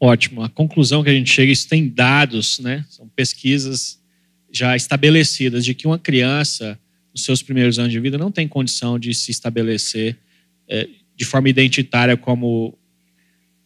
[0.00, 0.42] Ótimo.
[0.42, 2.84] A conclusão que a gente chega, isso tem dados, né?
[2.88, 4.02] São pesquisas
[4.52, 6.78] já estabelecidas de que uma criança
[7.14, 10.18] nos seus primeiros anos de vida, não tem condição de se estabelecer
[10.68, 12.76] é, de forma identitária como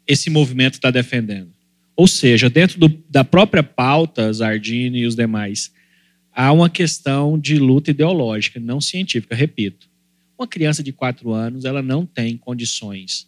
[0.06, 1.50] esse movimento está defendendo.
[1.96, 5.72] Ou seja, dentro do, da própria pauta, Zardini e os demais,
[6.30, 9.88] há uma questão de luta ideológica, não científica, repito.
[10.38, 13.26] Uma criança de quatro anos, ela não tem condições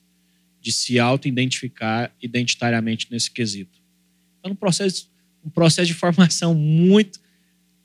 [0.60, 3.80] de se auto-identificar identitariamente nesse quesito.
[4.42, 5.10] É um processo,
[5.44, 7.20] um processo de formação muito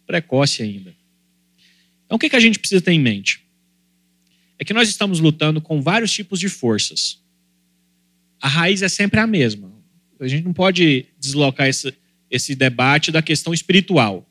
[0.06, 0.96] precoce ainda.
[2.06, 3.44] Então, o que, que a gente precisa ter em mente?
[4.60, 7.20] É que nós estamos lutando com vários tipos de forças.
[8.42, 9.72] A raiz é sempre a mesma.
[10.20, 11.94] A gente não pode deslocar esse,
[12.30, 14.30] esse debate da questão espiritual.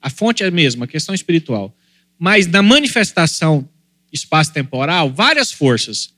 [0.00, 1.76] A fonte é a mesma, a questão espiritual.
[2.18, 3.68] Mas na manifestação
[4.12, 6.13] espaço-temporal, várias forças.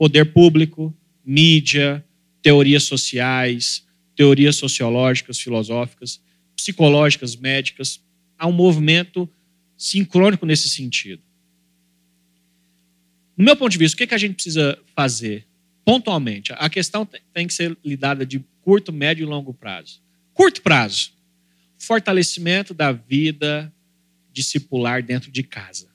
[0.00, 2.02] Poder público, mídia,
[2.40, 3.86] teorias sociais,
[4.16, 6.22] teorias sociológicas, filosóficas,
[6.56, 8.02] psicológicas, médicas.
[8.38, 9.28] Há um movimento
[9.76, 11.22] sincrônico nesse sentido.
[13.36, 15.46] No meu ponto de vista, o que, a gente precisa fazer
[15.84, 16.54] pontualmente?
[16.56, 20.00] A questão tem que ser lidada de curto, médio e longo prazo.
[20.32, 21.12] Curto prazo,
[21.76, 23.70] fortalecimento da vida
[24.32, 25.89] discipular dentro de casa.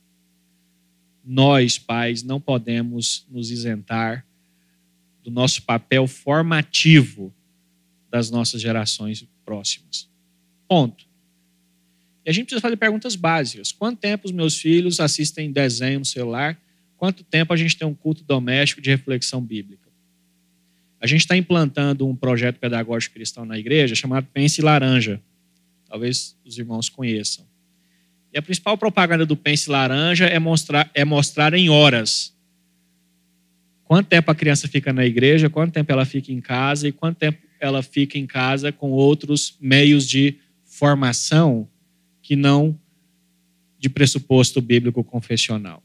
[1.26, 4.26] Nós, pais, não podemos nos isentar
[5.24, 7.34] do nosso papel formativo
[8.12, 10.08] das nossas gerações próximas.
[10.68, 11.06] Ponto.
[12.26, 13.72] E a gente precisa fazer perguntas básicas.
[13.72, 16.60] Quanto tempo os meus filhos assistem desenho no celular?
[16.98, 19.90] Quanto tempo a gente tem um culto doméstico de reflexão bíblica?
[21.00, 25.22] A gente está implantando um projeto pedagógico cristão na igreja chamado Pense Laranja.
[25.88, 27.46] Talvez os irmãos conheçam.
[28.36, 32.36] E a principal propaganda do Pense Laranja é mostrar, é mostrar em horas
[33.86, 37.16] quanto tempo a criança fica na igreja, quanto tempo ela fica em casa e quanto
[37.16, 41.66] tempo ela fica em casa com outros meios de formação
[42.22, 42.78] que não
[43.80, 45.82] de pressuposto bíblico confessional.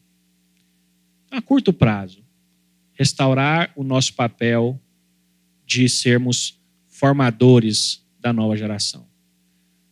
[1.31, 2.25] A curto prazo,
[2.95, 4.81] restaurar o nosso papel
[5.65, 6.59] de sermos
[6.89, 9.07] formadores da nova geração.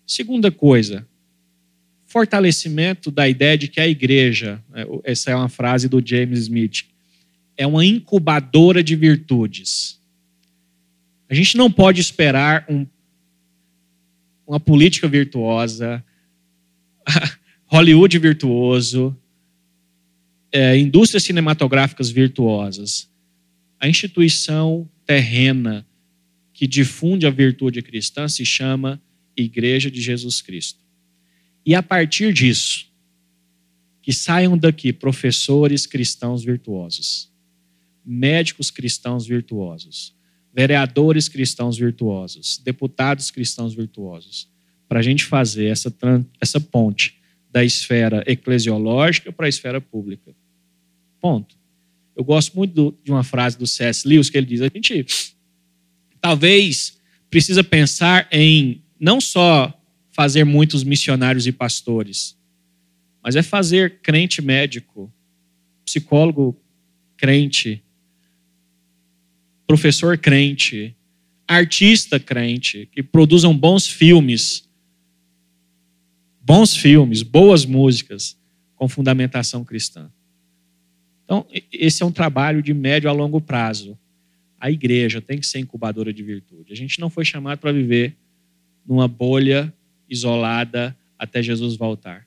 [0.05, 1.06] Segunda coisa,
[2.09, 6.86] fortalecimento da ideia de que a igreja, né, essa é uma frase do James Smith,
[7.56, 10.01] é uma incubadora de virtudes.
[11.28, 12.86] A gente não pode esperar um,
[14.47, 16.02] uma política virtuosa,
[17.66, 19.14] Hollywood virtuoso,
[20.51, 23.10] é, indústrias cinematográficas virtuosas,
[23.78, 25.86] a instituição terrena
[26.55, 29.01] que difunde a virtude cristã se chama
[29.36, 30.88] Igreja de Jesus Cristo.
[31.69, 32.86] E a partir disso,
[34.01, 37.31] que saiam daqui professores cristãos virtuosos,
[38.03, 40.16] médicos cristãos virtuosos,
[40.51, 44.49] vereadores cristãos virtuosos, deputados cristãos virtuosos,
[44.89, 45.95] para a gente fazer essa,
[46.40, 47.19] essa ponte
[47.51, 50.35] da esfera eclesiológica para a esfera pública.
[51.20, 51.55] Ponto.
[52.16, 54.09] Eu gosto muito do, de uma frase do C.S.
[54.09, 55.05] Lewis que ele diz: a gente
[56.19, 59.77] talvez precisa pensar em não só
[60.19, 62.36] fazer muitos missionários e pastores,
[63.23, 65.15] mas é fazer crente médico,
[65.85, 66.61] psicólogo
[67.16, 67.85] crente,
[69.65, 70.97] professor crente,
[71.47, 74.69] artista crente, que produzam bons filmes,
[76.40, 78.36] bons filmes, boas músicas
[78.74, 80.11] com fundamentação cristã.
[81.24, 83.97] Então, esse é um trabalho de médio a longo prazo.
[84.59, 86.73] A igreja tem que ser incubadora de virtude.
[86.73, 88.16] A gente não foi chamado para viver
[88.85, 89.73] numa bolha
[90.09, 92.26] isolada até Jesus voltar.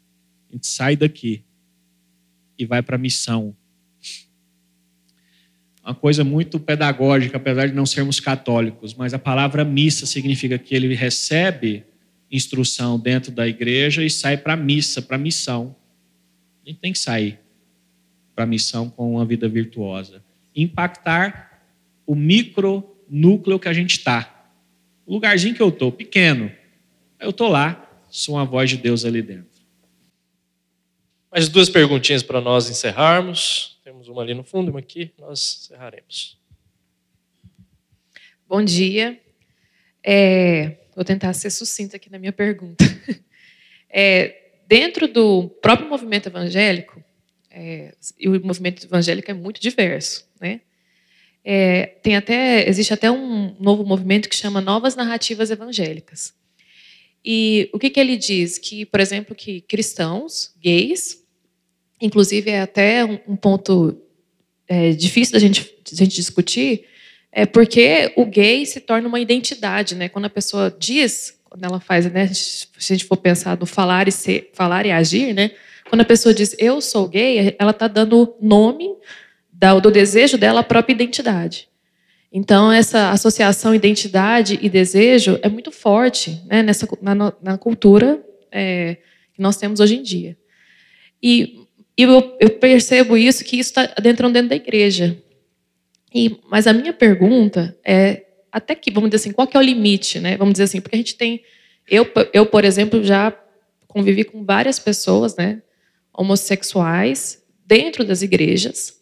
[0.49, 1.43] A gente sai daqui
[2.57, 3.55] e vai para a missão.
[5.83, 10.75] Uma coisa muito pedagógica, apesar de não sermos católicos, mas a palavra missa significa que
[10.75, 11.83] ele recebe
[12.31, 15.75] instrução dentro da igreja e sai para a missa, para a missão.
[16.63, 17.39] A gente tem que sair
[18.35, 20.23] para a missão com uma vida virtuosa.
[20.55, 21.65] Impactar
[22.05, 24.49] o micro núcleo que a gente está.
[25.05, 26.51] O lugarzinho que eu estou, pequeno.
[27.21, 29.61] Eu estou lá, sou uma voz de Deus ali dentro.
[31.31, 33.79] Mais duas perguntinhas para nós encerrarmos.
[33.83, 36.39] Temos uma ali no fundo, uma aqui, nós encerraremos.
[38.49, 39.21] Bom dia.
[40.03, 42.83] É, vou tentar ser sucinta aqui na minha pergunta.
[43.93, 47.03] É, dentro do próprio movimento evangélico,
[47.49, 50.61] é, e o movimento evangélico é muito diverso, né?
[51.43, 56.33] É, tem até existe até um novo movimento que chama Novas Narrativas Evangélicas.
[57.23, 58.57] E o que, que ele diz?
[58.57, 61.23] Que, por exemplo, que cristãos, gays,
[62.01, 63.95] inclusive é até um, ponto
[64.67, 66.85] é, difícil da gente, da gente discutir,
[67.31, 70.09] é porque o gay se torna uma identidade, né?
[70.09, 72.27] Quando a pessoa diz, quando ela faz, né?
[72.33, 75.51] Se a gente for pensar no falar e ser, falar e agir, né?
[75.89, 78.95] Quando a pessoa diz eu sou gay, ela está dando nome
[79.81, 81.69] do desejo dela à própria identidade.
[82.31, 88.97] Então, essa associação identidade e desejo é muito forte né, nessa, na, na cultura é,
[89.33, 90.37] que nós temos hoje em dia.
[91.21, 91.65] E,
[91.97, 95.21] e eu, eu, percebo isso, que isso está adentrando dentro da igreja.
[96.13, 99.63] E, mas a minha pergunta é, até que, vamos dizer assim, qual que é o
[99.63, 100.19] limite?
[100.19, 100.37] Né?
[100.37, 101.43] Vamos dizer assim, porque a gente tem...
[101.89, 103.37] Eu, eu, por exemplo, já
[103.87, 105.61] convivi com várias pessoas, né?
[106.13, 109.00] homossexuais dentro das igrejas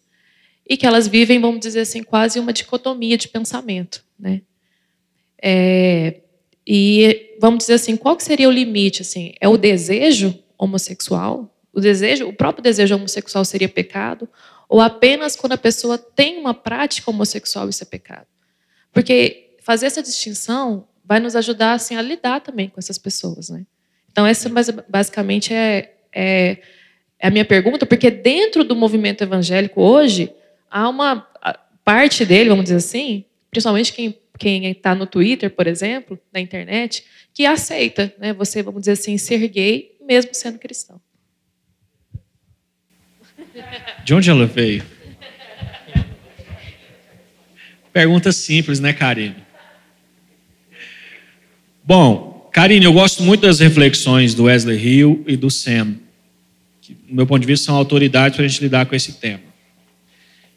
[0.69, 4.41] e que elas vivem, vamos dizer assim, quase uma dicotomia de pensamento, né?
[5.41, 6.21] É,
[6.65, 9.01] e vamos dizer assim, qual seria o limite?
[9.01, 11.51] Assim, é o desejo homossexual?
[11.73, 14.29] O desejo, o próprio desejo homossexual seria pecado?
[14.67, 18.27] Ou apenas quando a pessoa tem uma prática homossexual isso é pecado?
[18.93, 23.65] Porque fazer essa distinção vai nos ajudar assim a lidar também com essas pessoas, né?
[24.11, 24.49] Então essa
[24.87, 26.57] basicamente é, é
[27.19, 30.33] é a minha pergunta, porque dentro do movimento evangélico hoje,
[30.69, 31.27] há uma
[31.83, 37.03] parte dele, vamos dizer assim, principalmente quem quem está no Twitter, por exemplo, na internet,
[37.33, 40.99] que aceita, né, você, vamos dizer assim, ser gay, mesmo sendo cristão.
[44.05, 44.83] De onde ela veio?
[47.91, 49.43] Pergunta simples, né, Karine?
[51.83, 55.97] Bom, Karine, eu gosto muito das reflexões do Wesley Hill e do Sam
[56.81, 59.48] que, do meu ponto de vista, são autoridades para a gente lidar com esse tema.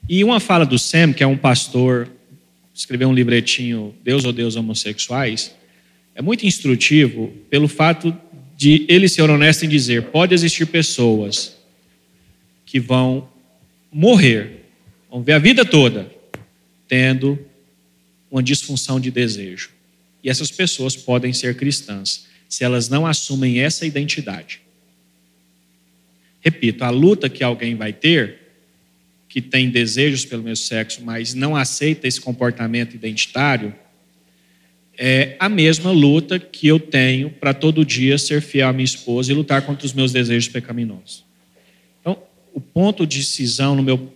[0.08, 2.10] E uma fala do Sam, que é um pastor,
[2.74, 5.54] escreveu um livretinho Deus ou Deus homossexuais,
[6.14, 8.16] é muito instrutivo pelo fato
[8.56, 11.56] de ele ser honesto em dizer: pode existir pessoas
[12.66, 13.28] que vão
[13.92, 14.66] morrer,
[15.10, 16.10] vão ver a vida toda
[16.88, 17.38] tendo
[18.30, 19.70] uma disfunção de desejo.
[20.22, 24.60] E essas pessoas podem ser cristãs se elas não assumem essa identidade.
[26.40, 28.41] Repito, a luta que alguém vai ter,
[29.32, 33.74] que tem desejos pelo meu sexo, mas não aceita esse comportamento identitário,
[34.98, 39.32] é a mesma luta que eu tenho para todo dia ser fiel à minha esposa
[39.32, 41.24] e lutar contra os meus desejos pecaminosos.
[41.98, 42.18] Então,
[42.52, 44.12] o ponto de decisão, no meu,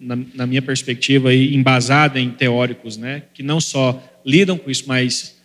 [0.00, 4.84] na, na minha perspectiva, e embasada em teóricos, né, que não só lidam com isso,
[4.86, 5.36] mas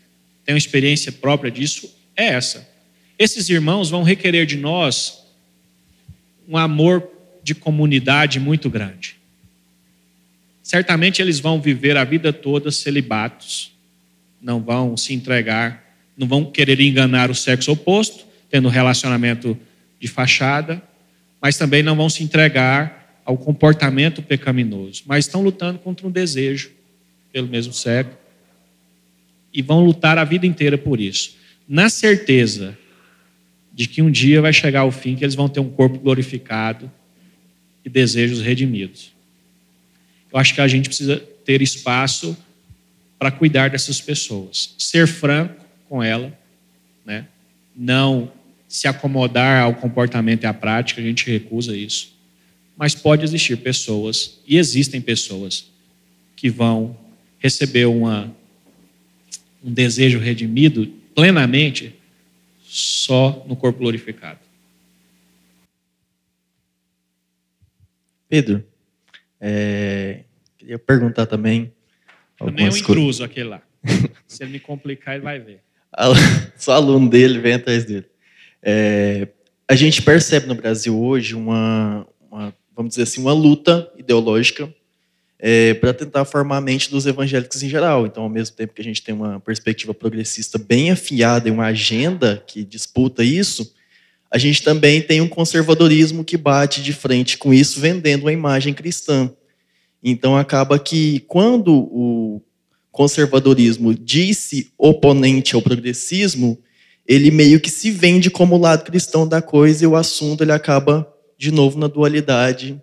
[0.46, 2.66] têm uma experiência própria disso, é essa.
[3.18, 5.26] esses irmãos vão requerer de nós
[6.48, 9.16] um amor de comunidade muito grande.
[10.62, 13.72] Certamente eles vão viver a vida toda celibatos,
[14.42, 15.84] não vão se entregar,
[16.16, 19.58] não vão querer enganar o sexo oposto, tendo relacionamento
[20.00, 20.82] de fachada,
[21.42, 26.72] mas também não vão se entregar ao comportamento pecaminoso, mas estão lutando contra um desejo
[27.32, 28.18] pelo mesmo sexo
[29.54, 31.36] e vão lutar a vida inteira por isso,
[31.68, 32.78] na certeza
[33.74, 36.92] de que um dia vai chegar o fim que eles vão ter um corpo glorificado
[37.84, 39.12] e desejos redimidos.
[40.32, 42.38] Eu acho que a gente precisa ter espaço
[43.18, 46.38] para cuidar dessas pessoas, ser franco com ela,
[47.06, 47.28] né?
[47.76, 48.32] Não
[48.68, 52.14] se acomodar ao comportamento e à prática, a gente recusa isso.
[52.78, 55.66] Mas pode existir pessoas, e existem pessoas,
[56.36, 56.96] que vão
[57.40, 58.34] receber uma,
[59.64, 61.94] um desejo redimido plenamente
[62.64, 64.40] só no corpo glorificado.
[68.30, 68.64] Pedro,
[69.42, 70.24] é,
[70.58, 71.74] queria perguntar também.
[72.38, 73.62] Também é um intruso aquele lá.
[74.28, 75.62] Se ele me complicar, ele vai ver.
[76.56, 78.06] Só aluno dele vem atrás dele.
[78.62, 79.28] É,
[79.68, 84.74] a gente percebe no Brasil hoje uma, uma, vamos dizer assim, uma luta ideológica
[85.40, 88.06] é, para tentar formar a mente dos evangélicos em geral.
[88.06, 91.66] Então, ao mesmo tempo que a gente tem uma perspectiva progressista bem afiada e uma
[91.66, 93.74] agenda que disputa isso,
[94.32, 98.74] a gente também tem um conservadorismo que bate de frente com isso, vendendo uma imagem
[98.74, 99.32] cristã.
[100.04, 102.42] Então, acaba que quando o
[102.92, 106.60] conservadorismo disse oponente ao progressismo,
[107.08, 111.12] ele meio que se vende como lado cristão da coisa e o assunto ele acaba
[111.38, 112.80] de novo na dualidade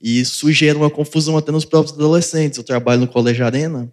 [0.00, 2.58] e isso gera uma confusão até nos próprios adolescentes.
[2.58, 3.90] Eu trabalho no Colégio Arena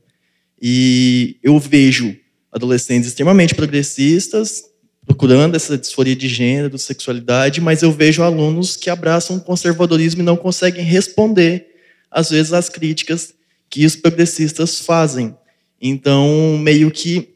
[0.61, 2.15] e eu vejo
[2.51, 4.63] adolescentes extremamente progressistas
[5.05, 10.25] procurando essa disforia de gênero, sexualidade, mas eu vejo alunos que abraçam o conservadorismo e
[10.25, 11.67] não conseguem responder,
[12.09, 13.33] às vezes, às críticas
[13.69, 15.35] que os progressistas fazem.
[15.81, 17.35] Então, meio que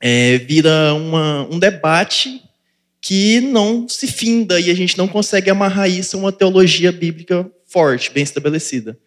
[0.00, 2.42] é, vira uma, um debate
[3.00, 7.50] que não se finda e a gente não consegue amarrar isso a uma teologia bíblica
[7.66, 8.98] forte, bem estabelecida.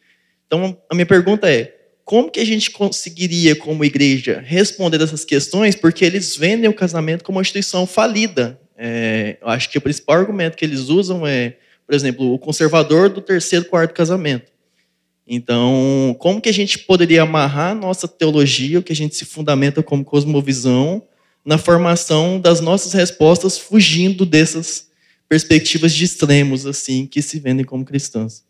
[0.46, 1.77] Então, a minha pergunta é:
[2.08, 5.76] como que a gente conseguiria, como igreja, responder essas questões?
[5.76, 8.58] Porque eles vendem o casamento como uma instituição falida.
[8.78, 13.10] É, eu acho que o principal argumento que eles usam é, por exemplo, o conservador
[13.10, 14.50] do terceiro, quarto casamento.
[15.28, 19.84] Então, como que a gente poderia amarrar nossa teologia, o que a gente se fundamenta
[19.84, 21.04] como cosmovisão,
[21.44, 24.88] na formação das nossas respostas, fugindo dessas
[25.28, 28.47] perspectivas de extremos assim que se vendem como cristãs?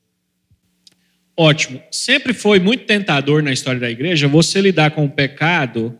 [1.40, 1.80] Ótimo.
[1.92, 5.98] Sempre foi muito tentador na história da igreja você lidar com o pecado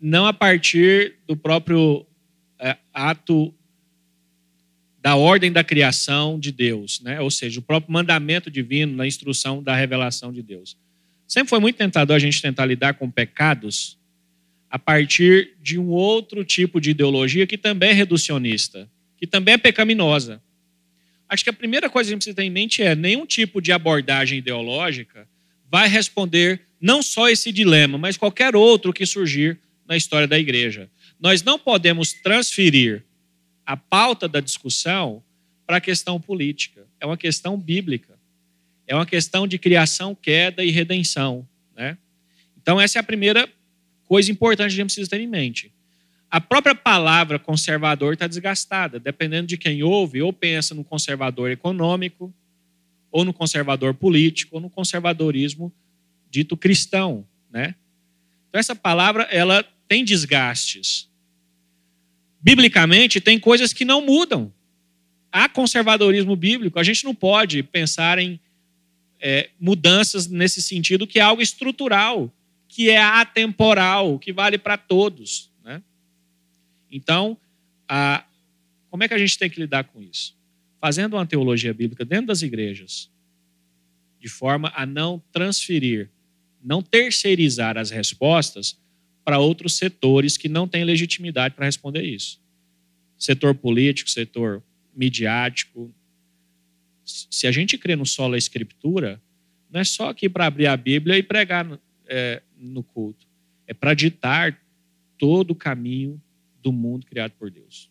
[0.00, 2.06] não a partir do próprio
[2.60, 3.52] é, ato
[5.00, 7.20] da ordem da criação de Deus, né?
[7.20, 10.76] ou seja, o próprio mandamento divino na instrução da revelação de Deus.
[11.26, 13.98] Sempre foi muito tentador a gente tentar lidar com pecados
[14.70, 19.58] a partir de um outro tipo de ideologia que também é reducionista, que também é
[19.58, 20.40] pecaminosa.
[21.28, 23.60] Acho que a primeira coisa que a gente precisa ter em mente é nenhum tipo
[23.60, 25.28] de abordagem ideológica
[25.70, 30.90] vai responder não só esse dilema, mas qualquer outro que surgir na história da igreja.
[31.20, 33.04] Nós não podemos transferir
[33.66, 35.22] a pauta da discussão
[35.66, 36.86] para a questão política.
[36.98, 38.18] É uma questão bíblica.
[38.86, 41.46] É uma questão de criação, queda e redenção.
[41.76, 41.98] Né?
[42.56, 43.46] Então, essa é a primeira
[44.06, 45.70] coisa importante que a gente precisa ter em mente.
[46.30, 52.32] A própria palavra conservador está desgastada, dependendo de quem ouve, ou pensa no conservador econômico,
[53.10, 55.72] ou no conservador político, ou no conservadorismo
[56.30, 57.74] dito cristão, né?
[58.48, 61.08] Então essa palavra ela tem desgastes.
[62.40, 64.52] Biblicamente tem coisas que não mudam.
[65.32, 66.78] Há conservadorismo bíblico.
[66.78, 68.38] A gente não pode pensar em
[69.20, 72.32] é, mudanças nesse sentido que é algo estrutural,
[72.68, 75.47] que é atemporal, que vale para todos.
[76.90, 77.36] Então,
[77.88, 78.24] a,
[78.90, 80.36] como é que a gente tem que lidar com isso?
[80.80, 83.10] Fazendo uma teologia bíblica dentro das igrejas,
[84.20, 86.10] de forma a não transferir,
[86.62, 88.78] não terceirizar as respostas
[89.24, 92.40] para outros setores que não têm legitimidade para responder isso.
[93.18, 94.62] Setor político, setor
[94.94, 95.92] midiático.
[97.04, 99.20] Se a gente crê no solo da escritura,
[99.70, 103.26] não é só aqui para abrir a Bíblia e pregar é, no culto.
[103.66, 104.58] É para ditar
[105.18, 106.20] todo o caminho
[106.62, 107.90] do mundo criado por Deus.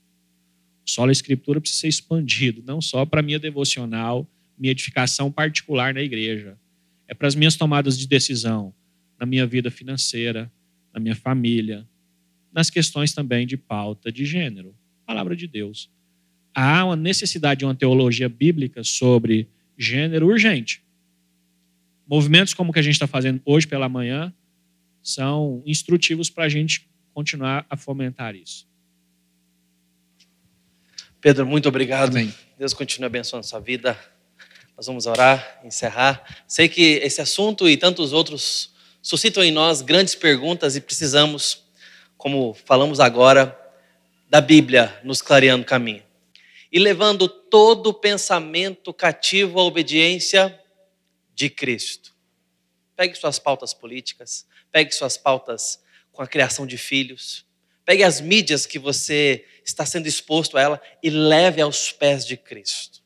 [0.86, 4.28] Só a Escritura precisa ser expandido, não só para minha devocional,
[4.58, 6.58] minha edificação particular na igreja.
[7.08, 8.74] É para as minhas tomadas de decisão,
[9.20, 10.52] na minha vida financeira,
[10.94, 11.88] na minha família,
[12.52, 14.76] nas questões também de pauta de gênero.
[15.06, 15.90] palavra de Deus.
[16.54, 20.84] Há uma necessidade de uma teologia bíblica sobre gênero urgente.
[22.06, 24.34] Movimentos como o que a gente está fazendo hoje pela manhã
[25.04, 28.68] são instrutivos para a gente continuar a fomentar isso.
[31.20, 32.12] Pedro, muito obrigado.
[32.12, 32.32] Amém.
[32.60, 34.00] Deus continue abençoando a sua vida.
[34.78, 36.44] Nós vamos orar, encerrar.
[36.48, 38.72] Sei que esse assunto e tantos outros
[39.02, 41.64] suscitam em nós grandes perguntas e precisamos,
[42.20, 43.60] como falamos agora,
[44.30, 46.04] da Bíblia nos clareando o caminho.
[46.72, 50.56] E levando todo o pensamento cativo à obediência
[51.34, 52.14] de Cristo.
[52.96, 55.82] Pegue suas pautas políticas, pegue suas pautas
[56.18, 57.46] com a criação de filhos,
[57.86, 62.36] pegue as mídias que você está sendo exposto a ela e leve aos pés de
[62.36, 63.04] Cristo.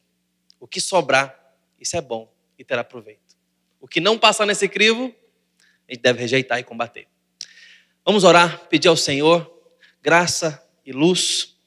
[0.62, 1.38] O que sobrar,
[1.78, 3.36] isso é bom e terá proveito.
[3.82, 5.14] O que não passar nesse crivo,
[5.90, 7.06] a gente deve rejeitar e combater.
[8.06, 9.52] Vamos orar, pedir ao Senhor
[10.02, 11.58] graça e luz.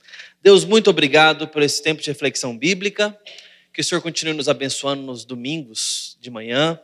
[0.43, 3.17] Deus, muito obrigado por esse tempo de reflexão bíblica.
[3.71, 6.81] Que o Senhor continue nos abençoando nos domingos de manhã,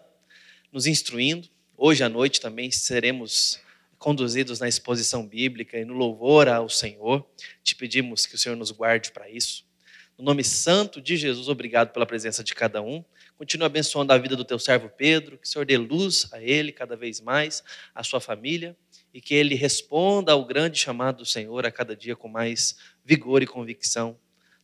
[0.70, 1.48] nos instruindo.
[1.78, 3.58] Hoje à noite também seremos
[4.00, 7.24] conduzidos na exposição bíblica e no louvor ao Senhor.
[7.62, 9.64] Te pedimos que o Senhor nos guarde para isso.
[10.18, 13.04] No nome santo de Jesus, obrigado pela presença de cada um.
[13.36, 16.72] Continua abençoando a vida do teu servo Pedro, que o Senhor dê luz a ele
[16.72, 17.62] cada vez mais,
[17.94, 18.76] a sua família,
[19.12, 23.42] e que ele responda ao grande chamado do Senhor a cada dia com mais vigor
[23.42, 24.18] e convicção.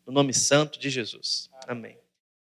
[0.07, 1.51] No nome santo de Jesus.
[1.67, 2.06] Amém.